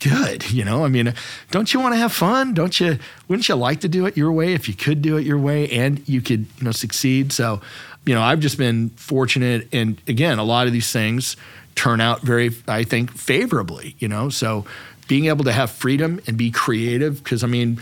[0.00, 0.50] good.
[0.50, 1.12] You know, I mean,
[1.50, 2.54] don't you want to have fun?
[2.54, 2.98] Don't you?
[3.28, 5.68] Wouldn't you like to do it your way if you could do it your way
[5.70, 7.32] and you could, you know, succeed?
[7.32, 7.60] So,
[8.06, 9.68] you know, I've just been fortunate.
[9.72, 11.36] And again, a lot of these things
[11.74, 14.64] turn out very, I think, favorably, you know, so
[15.08, 17.80] being able to have freedom and be creative, because I mean,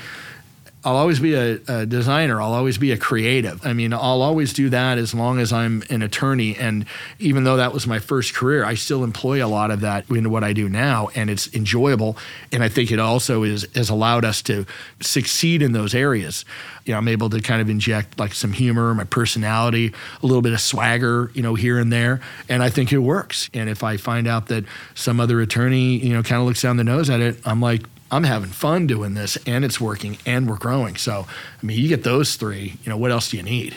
[0.85, 2.41] I'll always be a, a, designer.
[2.41, 3.67] I'll always be a creative.
[3.67, 6.57] I mean, I'll always do that as long as I'm an attorney.
[6.57, 6.87] And
[7.19, 10.31] even though that was my first career, I still employ a lot of that into
[10.31, 12.17] what I do now, and it's enjoyable.
[12.53, 14.67] And I think it also is has allowed us to
[15.01, 16.45] succeed in those areas.
[16.85, 20.43] You know, I'm able to kind of inject like some humor, my personality, a little
[20.43, 23.51] bit of swagger, you know, here and there, and I think it works.
[23.53, 24.65] And if I find out that
[24.95, 27.83] some other attorney, you know, kind of looks down the nose at it, I'm like,
[28.11, 30.97] I'm having fun doing this and it's working and we're growing.
[30.97, 31.27] So,
[31.63, 33.77] I mean, you get those three, you know, what else do you need?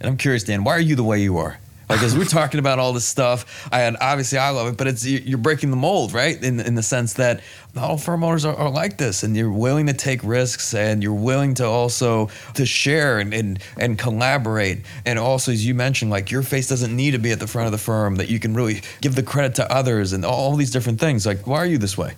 [0.00, 1.58] And I'm curious, Dan, why are you the way you are?
[1.88, 5.06] Like, as we're talking about all this stuff, and obviously I love it, but it's
[5.06, 6.42] you're breaking the mold, right?
[6.42, 7.42] In in the sense that
[7.74, 11.02] not all firm owners are, are, like this, and you're willing to take risks, and
[11.02, 16.10] you're willing to also to share and, and and collaborate, and also as you mentioned,
[16.10, 18.40] like your face doesn't need to be at the front of the firm; that you
[18.40, 21.26] can really give the credit to others, and all these different things.
[21.26, 22.14] Like, why are you this way?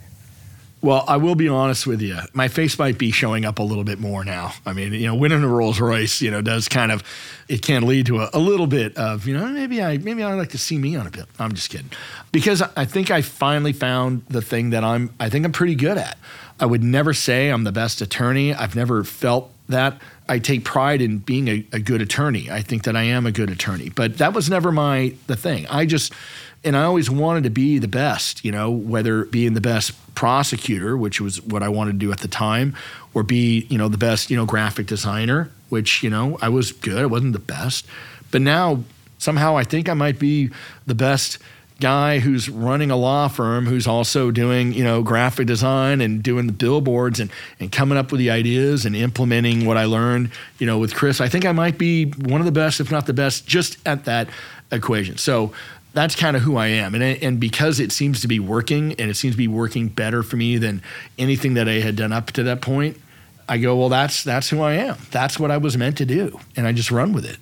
[0.83, 2.19] Well, I will be honest with you.
[2.35, 4.53] My face might be showing up a little bit more now.
[4.67, 7.03] I mean, you know, winning a Rolls Royce, you know, does kind of
[7.49, 10.35] it can lead to a, a, little bit of, you know, maybe I maybe I'd
[10.35, 11.25] like to see me on a bit.
[11.39, 11.91] I'm just kidding.
[12.31, 15.97] Because I think I finally found the thing that I'm I think I'm pretty good
[15.97, 16.19] at.
[16.61, 18.55] I would never say I'm the best attorney.
[18.55, 20.01] I've never felt that.
[20.29, 22.51] I take pride in being a, a good attorney.
[22.51, 23.91] I think that I am a good attorney.
[23.91, 25.67] But that was never my the thing.
[25.69, 26.13] I just
[26.67, 30.97] and I always wanted to be the best, you know, whether being the best prosecutor,
[30.97, 32.75] which was what I wanted to do at the time,
[33.15, 36.73] or be, you know, the best, you know, graphic designer, which, you know, I was
[36.73, 36.99] good.
[36.99, 37.87] I wasn't the best.
[38.33, 38.83] But now
[39.19, 40.51] somehow I think I might be
[40.87, 41.39] the best
[41.79, 46.47] guy who's running a law firm who's also doing, you know, graphic design and doing
[46.47, 50.67] the billboards and, and coming up with the ideas and implementing what I learned, you
[50.67, 51.21] know, with Crisp.
[51.21, 54.07] I think I might be one of the best, if not the best, just at
[54.07, 54.29] that
[54.73, 55.19] equation.
[55.19, 55.53] So
[55.97, 56.95] that's kind of who I am.
[56.95, 60.23] And, and because it seems to be working and it seems to be working better
[60.23, 60.83] for me than
[61.19, 63.01] anything that I had done up to that point,
[63.49, 64.97] I go, well, that's, that's who I am.
[65.11, 66.39] That's what I was meant to do.
[66.55, 67.39] And I just run with it.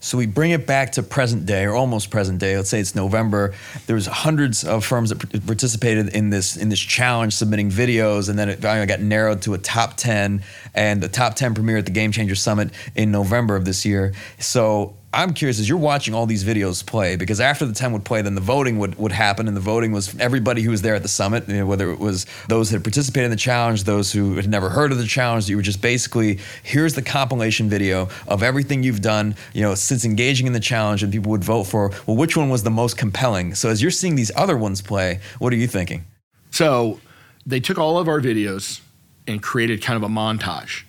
[0.00, 2.56] So we bring it back to present day or almost present day.
[2.56, 3.54] Let's say it's November.
[3.86, 8.36] There was hundreds of firms that participated in this in this challenge, submitting videos, and
[8.36, 10.42] then it got narrowed to a top ten.
[10.74, 14.12] And the top ten premiered at the Game Changer Summit in November of this year.
[14.40, 18.04] So I'm curious as you're watching all these videos play because after the 10 would
[18.04, 19.46] play, then the voting would, would happen.
[19.46, 21.98] And the voting was everybody who was there at the summit, you know, whether it
[21.98, 25.04] was those that had participated in the challenge, those who had never heard of the
[25.04, 25.50] challenge.
[25.50, 30.06] You were just basically, here's the compilation video of everything you've done, you know, since
[30.06, 31.02] engaging in the challenge.
[31.02, 33.54] And people would vote for, well, which one was the most compelling?
[33.54, 36.06] So as you're seeing these other ones play, what are you thinking?
[36.50, 37.00] So
[37.44, 38.80] they took all of our videos
[39.26, 40.84] and created kind of a montage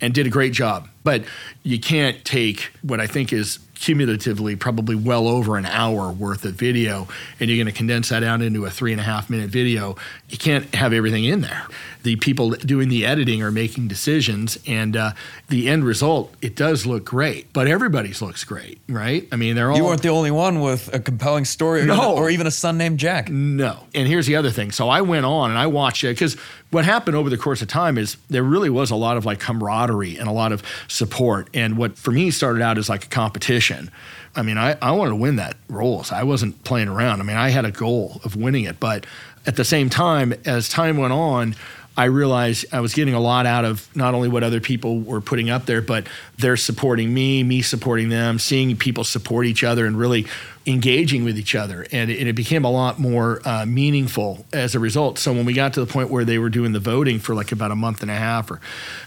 [0.00, 0.88] and did a great job.
[1.04, 1.24] But
[1.62, 6.54] you can't take what I think is cumulatively probably well over an hour worth of
[6.54, 7.06] video
[7.38, 9.94] and you're going to condense that down into a three and a half minute video
[10.28, 11.66] you can't have everything in there
[12.04, 15.10] the people doing the editing are making decisions and uh,
[15.48, 19.70] the end result it does look great but everybody's looks great right i mean they're
[19.70, 21.94] all You weren't the only one with a compelling story or, No.
[21.94, 23.28] even, or even a son named Jack.
[23.30, 23.78] No.
[23.94, 24.72] And here's the other thing.
[24.72, 26.34] So I went on and I watched it because
[26.70, 29.38] what happened over the course of time is there really was a lot of like
[29.40, 31.48] camaraderie and a lot of support.
[31.54, 33.90] And what for me started out as like a competition.
[34.36, 36.12] I mean, I, I wanted to win that Rolls.
[36.12, 37.20] I wasn't playing around.
[37.20, 38.78] I mean, I had a goal of winning it.
[38.78, 39.06] But
[39.48, 41.56] at the same time, as time went on,
[41.96, 45.22] I realized I was getting a lot out of not only what other people were
[45.22, 46.06] putting up there, but
[46.36, 50.26] they're supporting me, me supporting them, seeing people support each other, and really
[50.66, 51.86] engaging with each other.
[51.90, 55.18] And it, and it became a lot more uh, meaningful as a result.
[55.18, 57.50] So when we got to the point where they were doing the voting for like
[57.50, 58.56] about a month and a half or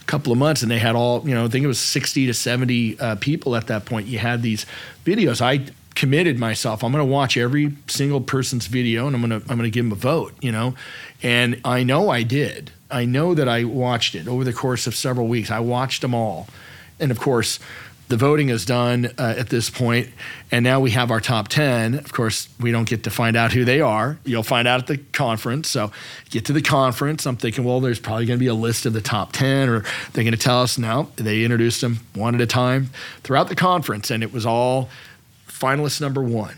[0.01, 2.25] a couple of months, and they had all, you know, I think it was 60
[2.25, 4.65] to 70 uh, people at that point, you had these
[5.05, 5.39] videos.
[5.39, 5.71] I
[6.01, 6.83] committed myself.
[6.83, 9.73] I'm going to watch every single person's video and I'm going to I'm going to
[9.73, 10.73] give them a vote, you know.
[11.21, 12.71] And I know I did.
[12.89, 15.51] I know that I watched it over the course of several weeks.
[15.51, 16.47] I watched them all.
[16.99, 17.59] And of course,
[18.07, 20.09] the voting is done uh, at this point,
[20.51, 21.93] and now we have our top 10.
[21.93, 24.17] Of course, we don't get to find out who they are.
[24.25, 25.69] You'll find out at the conference.
[25.69, 25.91] So,
[26.29, 27.25] get to the conference.
[27.25, 29.85] I'm thinking, well, there's probably going to be a list of the top 10, or
[30.11, 31.09] they're going to tell us no.
[31.15, 32.89] They introduced them one at a time
[33.23, 34.89] throughout the conference, and it was all
[35.61, 36.57] finalist number one.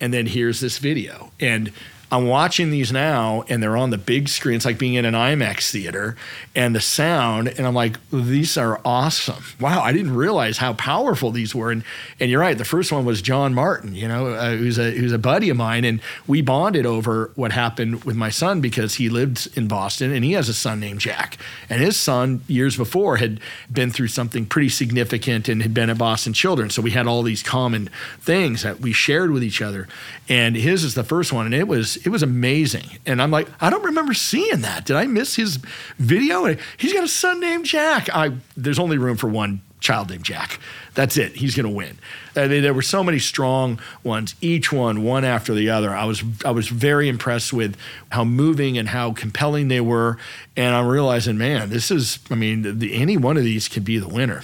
[0.00, 1.32] And then here's this video.
[1.40, 1.72] And
[2.12, 4.56] I'm watching these now, and they're on the big screen.
[4.56, 6.14] It's like being in an IMAX theater,
[6.54, 7.48] and the sound.
[7.48, 9.42] And I'm like, these are awesome.
[9.58, 11.70] Wow, I didn't realize how powerful these were.
[11.70, 11.82] And
[12.20, 12.58] and you're right.
[12.58, 15.56] The first one was John Martin, you know, uh, who's a who's a buddy of
[15.56, 20.12] mine, and we bonded over what happened with my son because he lived in Boston,
[20.12, 21.38] and he has a son named Jack,
[21.70, 23.40] and his son years before had
[23.72, 26.74] been through something pretty significant and had been at Boston Children's.
[26.74, 27.88] So we had all these common
[28.20, 29.88] things that we shared with each other.
[30.28, 32.86] And his is the first one, and it was it was amazing.
[33.06, 34.84] And I'm like, I don't remember seeing that.
[34.84, 35.56] Did I miss his
[35.98, 36.56] video?
[36.76, 38.08] He's got a son named Jack.
[38.14, 40.60] I there's only room for one child named Jack.
[40.94, 41.32] That's it.
[41.32, 41.98] He's going to win.
[42.36, 45.90] I mean, there were so many strong ones, each one one after the other.
[45.90, 47.76] I was I was very impressed with
[48.10, 50.18] how moving and how compelling they were,
[50.56, 52.18] and I'm realizing, man, this is.
[52.30, 54.42] I mean, the, any one of these could be the winner.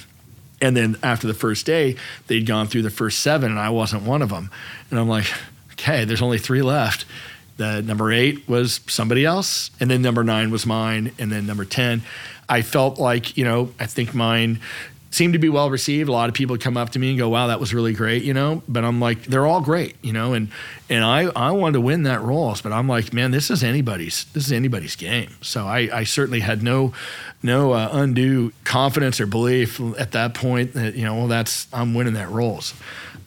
[0.61, 1.95] And then after the first day,
[2.27, 4.51] they'd gone through the first seven, and I wasn't one of them.
[4.91, 5.31] And I'm like,
[5.73, 7.05] okay, there's only three left.
[7.59, 11.65] The number eight was somebody else, and then number nine was mine, and then number
[11.65, 12.03] ten.
[12.47, 14.59] I felt like you know, I think mine
[15.11, 16.07] seemed to be well received.
[16.07, 18.23] A lot of people come up to me and go, "Wow, that was really great,"
[18.23, 18.63] you know.
[18.69, 20.47] But I'm like, they're all great, you know, and
[20.89, 24.23] and I I wanted to win that Rolls, but I'm like, man, this is anybody's
[24.33, 25.35] this is anybody's game.
[25.41, 26.93] So I I certainly had no
[27.43, 31.93] no uh, undue confidence or belief at that point that you know, well, that's I'm
[31.93, 32.73] winning that Rolls.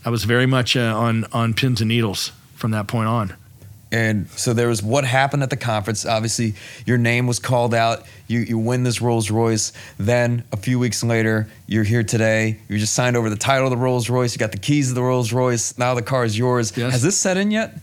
[0.07, 3.35] I was very much uh, on on pins and needles from that point on.
[3.93, 6.07] And so there was what happened at the conference.
[6.07, 6.55] Obviously,
[6.87, 8.05] your name was called out.
[8.27, 9.73] You you win this Rolls Royce.
[9.99, 12.59] Then a few weeks later, you're here today.
[12.69, 14.35] You just signed over the title of the Rolls Royce.
[14.35, 15.77] You got the keys of the Rolls Royce.
[15.77, 16.75] Now the car is yours.
[16.75, 16.91] Yes.
[16.91, 17.77] Has this set in yet?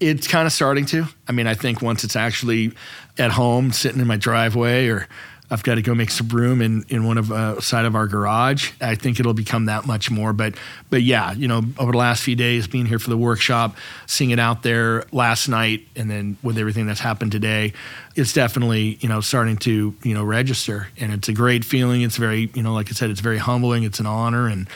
[0.00, 1.06] It's kind of starting to.
[1.28, 2.72] I mean, I think once it's actually
[3.18, 5.06] at home, sitting in my driveway, or
[5.50, 8.06] I've got to go make some room in in one of uh, side of our
[8.06, 8.72] garage.
[8.80, 10.32] I think it'll become that much more.
[10.32, 10.54] But
[10.90, 14.30] but yeah, you know, over the last few days, being here for the workshop, seeing
[14.30, 17.72] it out there last night, and then with everything that's happened today,
[18.16, 22.02] it's definitely you know starting to you know register, and it's a great feeling.
[22.02, 23.84] It's very you know, like I said, it's very humbling.
[23.84, 24.68] It's an honor, and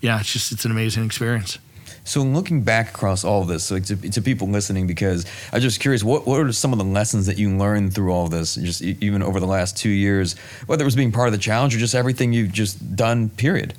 [0.00, 1.58] yeah, it's just it's an amazing experience.
[2.04, 5.60] So in looking back across all of this, like to, to people listening, because I'm
[5.60, 8.56] just curious, what, what are some of the lessons that you learned through all this,
[8.56, 10.36] just even over the last two years,
[10.66, 13.74] whether it was being part of the challenge or just everything you've just done, period?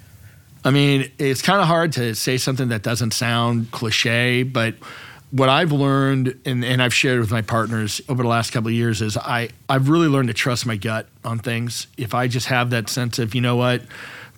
[0.64, 4.74] I mean, it's kind of hard to say something that doesn't sound cliche, but
[5.30, 8.74] what I've learned and, and I've shared with my partners over the last couple of
[8.74, 11.86] years is I, I've really learned to trust my gut on things.
[11.98, 13.84] If I just have that sense of, you know what,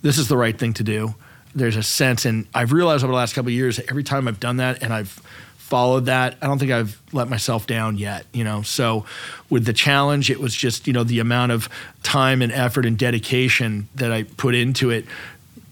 [0.02, 1.14] this is the right thing to do,
[1.58, 4.40] there's a sense, and I've realized over the last couple of years, every time I've
[4.40, 5.20] done that and I've
[5.56, 8.62] followed that, I don't think I've let myself down yet, you know.
[8.62, 9.04] So
[9.50, 11.68] with the challenge, it was just, you know, the amount of
[12.02, 15.04] time and effort and dedication that I put into it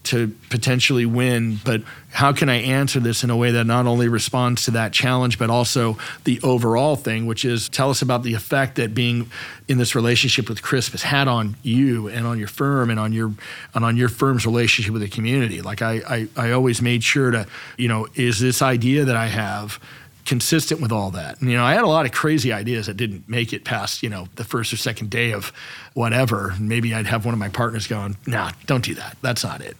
[0.07, 1.81] to potentially win, but
[2.11, 5.37] how can I answer this in a way that not only responds to that challenge,
[5.37, 9.29] but also the overall thing, which is tell us about the effect that being
[9.67, 13.13] in this relationship with Crisp has had on you and on your firm and on
[13.13, 13.33] your
[13.73, 15.61] and on your firm's relationship with the community.
[15.61, 17.45] Like I, I, I always made sure to,
[17.77, 19.79] you know, is this idea that I have
[20.27, 21.41] consistent with all that.
[21.41, 24.03] And, you know, I had a lot of crazy ideas that didn't make it past,
[24.03, 25.51] you know, the first or second day of
[25.93, 26.53] whatever.
[26.59, 29.17] Maybe I'd have one of my partners going, nah, don't do that.
[29.21, 29.77] That's not it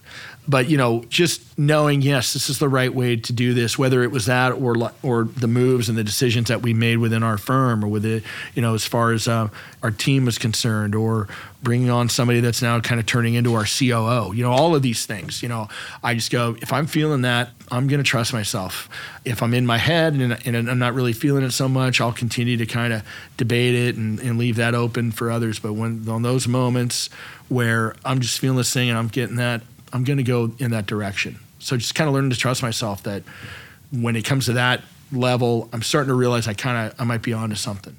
[0.48, 4.02] but you know, just knowing yes, this is the right way to do this, whether
[4.02, 7.36] it was that or or the moves and the decisions that we made within our
[7.36, 8.24] firm, or with it,
[8.54, 9.48] you know, as far as uh,
[9.82, 11.28] our team is concerned, or
[11.62, 14.32] bringing on somebody that's now kind of turning into our COO.
[14.32, 15.42] You know, all of these things.
[15.42, 15.68] You know,
[16.02, 18.88] I just go if I'm feeling that, I'm going to trust myself.
[19.26, 22.12] If I'm in my head and, and, I'm not really feeling it so much, I'll
[22.12, 23.02] continue to kind of
[23.36, 25.58] debate it and, and leave that open for others.
[25.58, 27.10] But when on those moments
[27.50, 29.60] where I'm just feeling this thing and I'm getting that
[29.92, 31.38] I'm going to go in that direction.
[31.58, 33.22] So just kind of learning to trust myself that
[33.90, 34.82] when it comes to that
[35.12, 37.96] level, I'm starting to realize I kind of I might be onto something.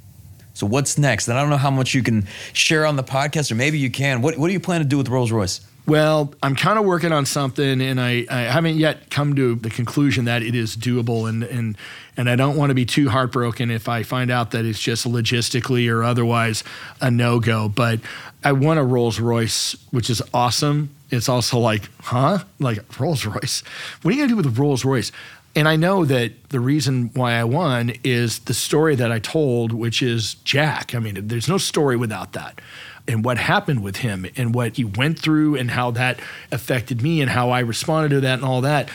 [0.53, 1.27] So what's next?
[1.27, 3.89] And I don't know how much you can share on the podcast, or maybe you
[3.89, 4.21] can.
[4.21, 5.61] What What do you plan to do with Rolls Royce?
[5.89, 9.71] Well, I'm kind of working on something, and I, I haven't yet come to the
[9.71, 11.77] conclusion that it is doable, and and
[12.15, 15.07] and I don't want to be too heartbroken if I find out that it's just
[15.07, 16.63] logistically or otherwise
[17.01, 17.69] a no go.
[17.69, 18.01] But
[18.43, 20.93] I want a Rolls Royce, which is awesome.
[21.09, 22.39] It's also like, huh?
[22.59, 23.63] Like Rolls Royce.
[24.01, 25.11] What are you gonna do with a Rolls Royce?
[25.55, 29.73] And I know that the reason why I won is the story that I told,
[29.73, 30.93] which is Jack.
[30.93, 32.61] I mean, there's no story without that
[33.09, 36.19] and what happened with him and what he went through and how that
[36.51, 38.89] affected me and how I responded to that and all that.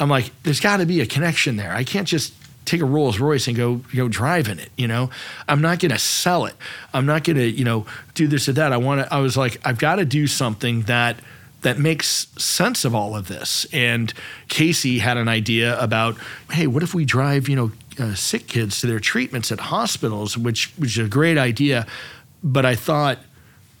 [0.00, 1.72] I'm like, there's got to be a connection there.
[1.72, 2.32] I can't just
[2.64, 4.70] take a Rolls Royce and go go drive in it.
[4.78, 5.10] You know,
[5.46, 6.54] I'm not going to sell it.
[6.94, 7.84] I'm not going to you know
[8.14, 8.72] do this or that.
[8.72, 9.14] I want to.
[9.14, 11.18] I was like, I've got to do something that
[11.62, 13.66] that makes sense of all of this.
[13.72, 14.12] And
[14.48, 16.16] Casey had an idea about,
[16.50, 20.36] hey, what if we drive you know uh, sick kids to their treatments at hospitals,
[20.38, 21.86] which which is a great idea.
[22.42, 23.18] But I thought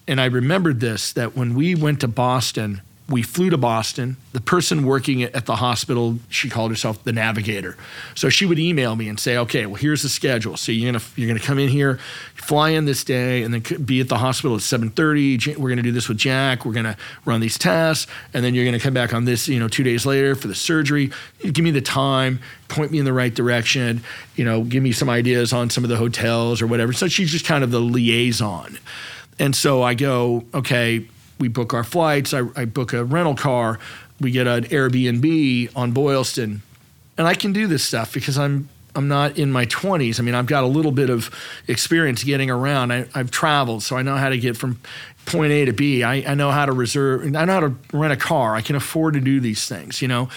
[0.06, 4.16] and I remembered this that when we went to Boston, we flew to Boston.
[4.32, 7.76] The person working at the hospital, she called herself the navigator.
[8.14, 10.56] So she would email me and say, "Okay, well here's the schedule.
[10.56, 11.98] So you're gonna you're gonna come in here,
[12.36, 15.56] fly in this day, and then be at the hospital at 7:30.
[15.56, 16.64] We're gonna do this with Jack.
[16.64, 19.68] We're gonna run these tests, and then you're gonna come back on this, you know,
[19.68, 21.10] two days later for the surgery.
[21.42, 22.38] Give me the time,
[22.68, 24.02] point me in the right direction.
[24.36, 26.92] You know, give me some ideas on some of the hotels or whatever.
[26.92, 28.78] So she's just kind of the liaison."
[29.40, 31.06] And so I go, okay,
[31.40, 32.32] we book our flights.
[32.32, 33.78] I, I book a rental car.
[34.20, 36.62] We get an Airbnb on Boylston,
[37.18, 40.18] and I can do this stuff because I'm I'm not in my 20s.
[40.18, 41.30] I mean, I've got a little bit of
[41.68, 42.92] experience getting around.
[42.92, 44.80] I, have traveled, so I know how to get from
[45.26, 46.02] point A to B.
[46.02, 47.24] I, I know how to reserve.
[47.24, 48.54] I know how to rent a car.
[48.54, 50.02] I can afford to do these things.
[50.02, 50.28] You know,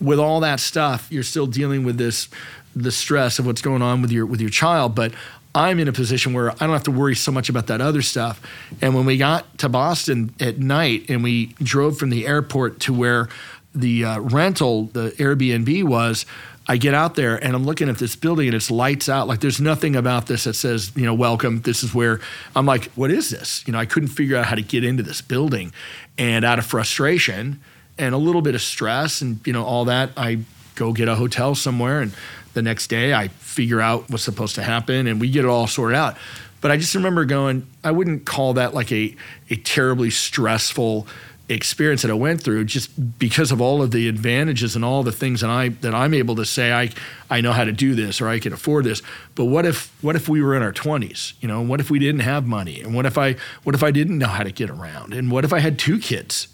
[0.00, 2.28] with all that stuff, you're still dealing with this
[2.76, 4.94] the stress of what's going on with your with your child.
[4.94, 5.12] But
[5.54, 8.02] I'm in a position where I don't have to worry so much about that other
[8.02, 8.40] stuff.
[8.80, 12.94] And when we got to Boston at night and we drove from the airport to
[12.94, 13.28] where
[13.74, 16.24] the uh, rental, the Airbnb was,
[16.68, 19.26] I get out there and I'm looking at this building and it's lights out.
[19.26, 21.62] Like there's nothing about this that says, you know, welcome.
[21.62, 22.20] This is where
[22.54, 23.66] I'm like, what is this?
[23.66, 25.72] You know, I couldn't figure out how to get into this building.
[26.16, 27.60] And out of frustration
[27.98, 30.40] and a little bit of stress and, you know, all that, I
[30.76, 32.12] go get a hotel somewhere and
[32.54, 35.66] the next day I figure out what's supposed to happen and we get it all
[35.66, 36.16] sorted out.
[36.60, 39.16] But I just remember going, I wouldn't call that like a,
[39.48, 41.06] a terribly stressful
[41.50, 45.12] experience that I went through just because of all of the advantages and all the
[45.12, 46.90] things that I that I'm able to say I
[47.28, 49.02] I know how to do this or I can afford this.
[49.34, 51.32] But what if what if we were in our 20s?
[51.40, 52.80] You know, what if we didn't have money?
[52.80, 55.12] And what if I what if I didn't know how to get around?
[55.12, 56.46] And what if I had two kids?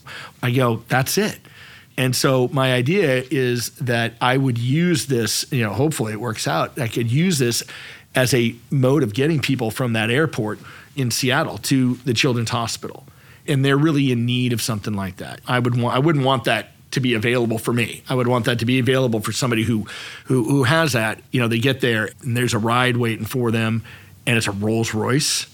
[0.42, 1.40] I go, that's it.
[1.98, 6.46] And so my idea is that I would use this, you know, hopefully it works
[6.46, 6.78] out.
[6.78, 7.62] I could use this
[8.14, 10.58] as a mode of getting people from that airport
[10.94, 13.06] in Seattle to the Children's Hospital.
[13.46, 15.40] And they're really in need of something like that.
[15.46, 18.02] I would want I wouldn't want that to be available for me.
[18.08, 19.86] I would want that to be available for somebody who
[20.24, 21.20] who who has that.
[21.30, 23.84] You know, they get there and there's a ride waiting for them
[24.26, 25.46] and it's a Rolls Royce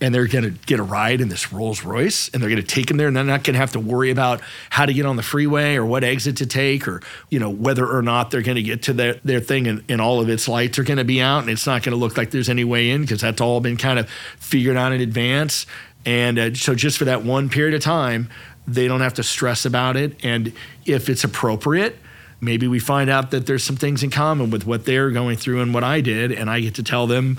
[0.00, 2.66] and they're going to get a ride in this Rolls Royce and they're going to
[2.66, 4.40] take them there and they're not going to have to worry about
[4.70, 7.86] how to get on the freeway or what exit to take or you know whether
[7.86, 10.48] or not they're going to get to their, their thing and, and all of its
[10.48, 12.64] lights are going to be out and it's not going to look like there's any
[12.64, 15.66] way in because that's all been kind of figured out in advance
[16.06, 18.30] and uh, so just for that one period of time
[18.66, 20.24] They don't have to stress about it.
[20.24, 20.52] And
[20.86, 21.96] if it's appropriate,
[22.40, 25.60] maybe we find out that there's some things in common with what they're going through
[25.60, 26.30] and what I did.
[26.30, 27.38] And I get to tell them,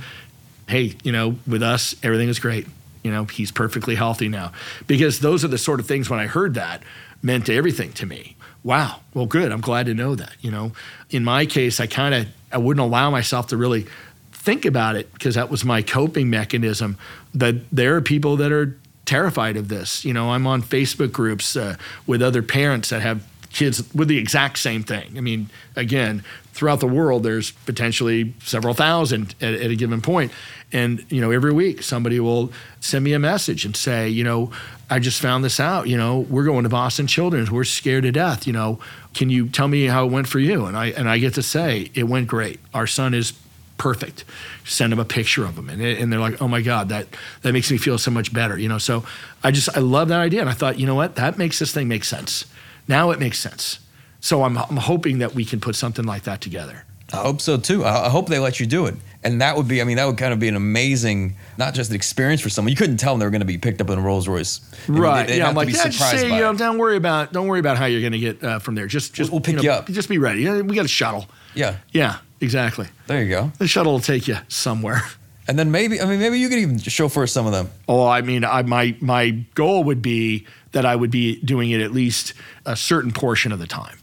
[0.72, 2.67] hey, you know, with us, everything is great.
[3.03, 4.51] You know, he's perfectly healthy now.
[4.88, 6.82] Because those are the sort of things when I heard that
[7.22, 8.36] meant everything to me.
[8.63, 9.01] Wow.
[9.13, 9.51] Well, good.
[9.51, 10.34] I'm glad to know that.
[10.41, 10.72] You know,
[11.09, 13.88] in my case, I kind of I wouldn't allow myself to really
[14.32, 16.97] think about it because that was my coping mechanism.
[17.34, 20.05] That there are people that are terrified of this.
[20.05, 24.17] You know, I'm on Facebook groups uh, with other parents that have kids with the
[24.17, 25.17] exact same thing.
[25.17, 26.23] I mean, again,
[26.53, 30.31] throughout the world, there's potentially several thousand at, at, a given point.
[30.71, 34.51] And, you know, every week somebody will send me a message and say, you know,
[34.89, 35.87] I just found this out.
[35.87, 37.51] You know, we're going to Boston Children's.
[37.51, 38.47] We're scared to death.
[38.47, 38.79] You know,
[39.13, 40.65] can you tell me how it went for you?
[40.65, 42.59] And I, and I get to say, it went great.
[42.73, 43.33] Our son is
[43.81, 44.23] perfect.
[44.63, 47.07] Send them a picture of them, and, and they're like, "Oh my God, that
[47.41, 49.03] that makes me feel so much better." You know, so
[49.43, 51.73] I just I love that idea, and I thought, you know what, that makes this
[51.73, 52.45] thing make sense.
[52.88, 53.79] Now it makes sense.
[54.19, 56.86] So I'm I'm hoping that we can put something like that together.
[57.13, 57.84] I hope so too.
[57.84, 58.95] I hope they let you do it.
[59.23, 61.91] And that would be, I mean, that would kind of be an amazing, not just
[61.91, 62.71] an experience for someone.
[62.71, 64.61] You couldn't tell them they were going to be picked up in a Rolls Royce.
[64.88, 65.25] Right.
[65.25, 65.47] I mean, yeah.
[65.47, 68.01] I'm like, yeah, just say, you know, don't worry about, don't worry about how you're
[68.01, 68.88] going to get uh, from there.
[68.88, 69.88] Just, just, we'll pick you, know, you up.
[69.88, 70.49] Just be ready.
[70.61, 71.27] We got a shuttle.
[71.53, 71.77] Yeah.
[71.91, 72.17] Yeah.
[72.39, 72.88] Exactly.
[73.05, 73.51] There you go.
[73.59, 75.01] The shuttle will take you somewhere.
[75.47, 77.69] And then maybe, I mean, maybe you could even chauffeur some of them.
[77.89, 81.82] Oh, I mean, I, my my goal would be that I would be doing it
[81.82, 82.34] at least
[82.65, 83.97] a certain portion of the time.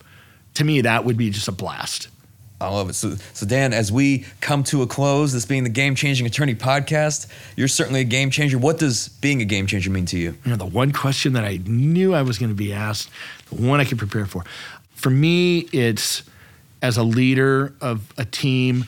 [0.55, 2.09] To me, that would be just a blast.
[2.61, 2.95] I love it.
[2.95, 6.57] So, so Dan, as we come to a close, this being the Game Changing Attorney
[6.57, 8.59] podcast, you're certainly a game changer.
[8.59, 10.37] What does being a game changer mean to you?
[10.45, 13.11] You know, the one question that I knew I was going to be asked,
[13.51, 14.45] the one I could prepare for.
[14.95, 16.25] For me, it's
[16.83, 18.87] as a leader of a team,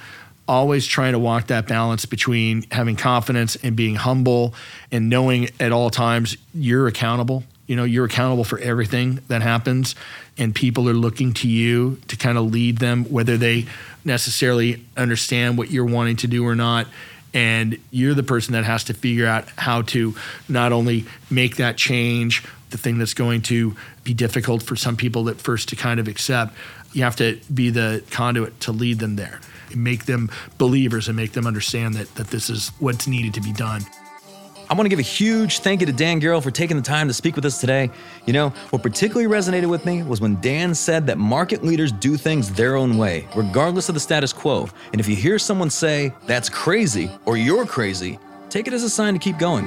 [0.49, 4.53] always trying to walk that balance between having confidence and being humble
[4.91, 7.45] and knowing at all times you're accountable.
[7.71, 9.95] You know, you're accountable for everything that happens,
[10.37, 13.66] and people are looking to you to kind of lead them, whether they
[14.05, 16.89] necessarily understand what you're wanting to do or not.
[17.33, 20.16] And you're the person that has to figure out how to
[20.49, 25.29] not only make that change, the thing that's going to be difficult for some people
[25.29, 26.55] at first to kind of accept,
[26.93, 29.39] you have to be the conduit to lead them there,
[29.73, 33.53] make them believers and make them understand that, that this is what's needed to be
[33.53, 33.83] done.
[34.71, 37.09] I want to give a huge thank you to Dan Gerl for taking the time
[37.09, 37.91] to speak with us today.
[38.25, 42.16] You know, what particularly resonated with me was when Dan said that market leaders do
[42.16, 44.68] things their own way, regardless of the status quo.
[44.93, 48.91] And if you hear someone say, that's crazy, or you're crazy, take it as a
[48.91, 49.66] sign to keep going.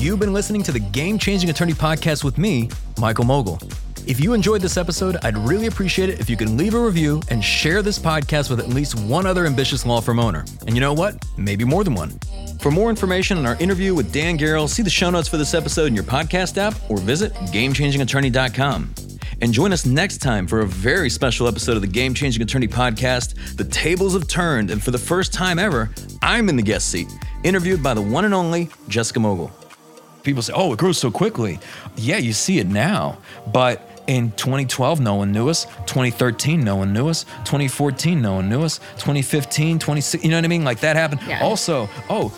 [0.00, 2.68] You've been listening to the Game Changing Attorney Podcast with me,
[2.98, 3.62] Michael Mogill.
[4.06, 7.22] If you enjoyed this episode, I'd really appreciate it if you can leave a review
[7.30, 10.44] and share this podcast with at least one other ambitious law firm owner.
[10.66, 11.24] And you know what?
[11.38, 12.10] Maybe more than one.
[12.60, 15.54] For more information on our interview with Dan Gerl, see the show notes for this
[15.54, 18.94] episode in your podcast app or visit GameChangingAttorney.com.
[19.40, 22.68] And join us next time for a very special episode of the Game Changing Attorney
[22.68, 23.56] podcast.
[23.56, 25.90] The tables have turned, and for the first time ever,
[26.22, 27.08] I'm in the guest seat,
[27.42, 29.50] interviewed by the one and only Jessica Mogill.
[30.22, 31.58] people say, "Oh, it grew so quickly."
[31.96, 33.18] Yeah, you see it now,
[33.52, 35.64] but in 2012, no one knew us.
[35.86, 37.24] 2013, no one knew us.
[37.44, 38.78] 2014, no one knew us.
[38.96, 40.64] 2015, 26, you know what I mean?
[40.64, 41.22] Like that happened.
[41.26, 41.42] Yeah.
[41.42, 42.32] Also, oh,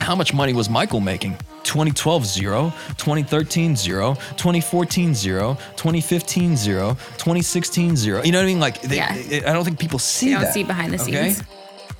[0.00, 1.36] how much money was Michael making?
[1.64, 8.22] 2012 zero, 2013 zero, 2014 zero, 2015 zero, 2016 zero.
[8.22, 8.60] You know what I mean?
[8.60, 9.12] Like, they, yeah.
[9.46, 10.54] I don't think people see they don't that.
[10.54, 11.40] see behind the scenes.
[11.40, 11.48] Okay?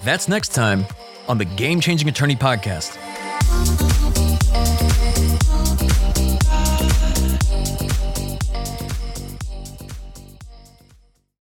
[0.05, 0.85] That's next time
[1.29, 2.99] on the Game Changing Attorney Podcast.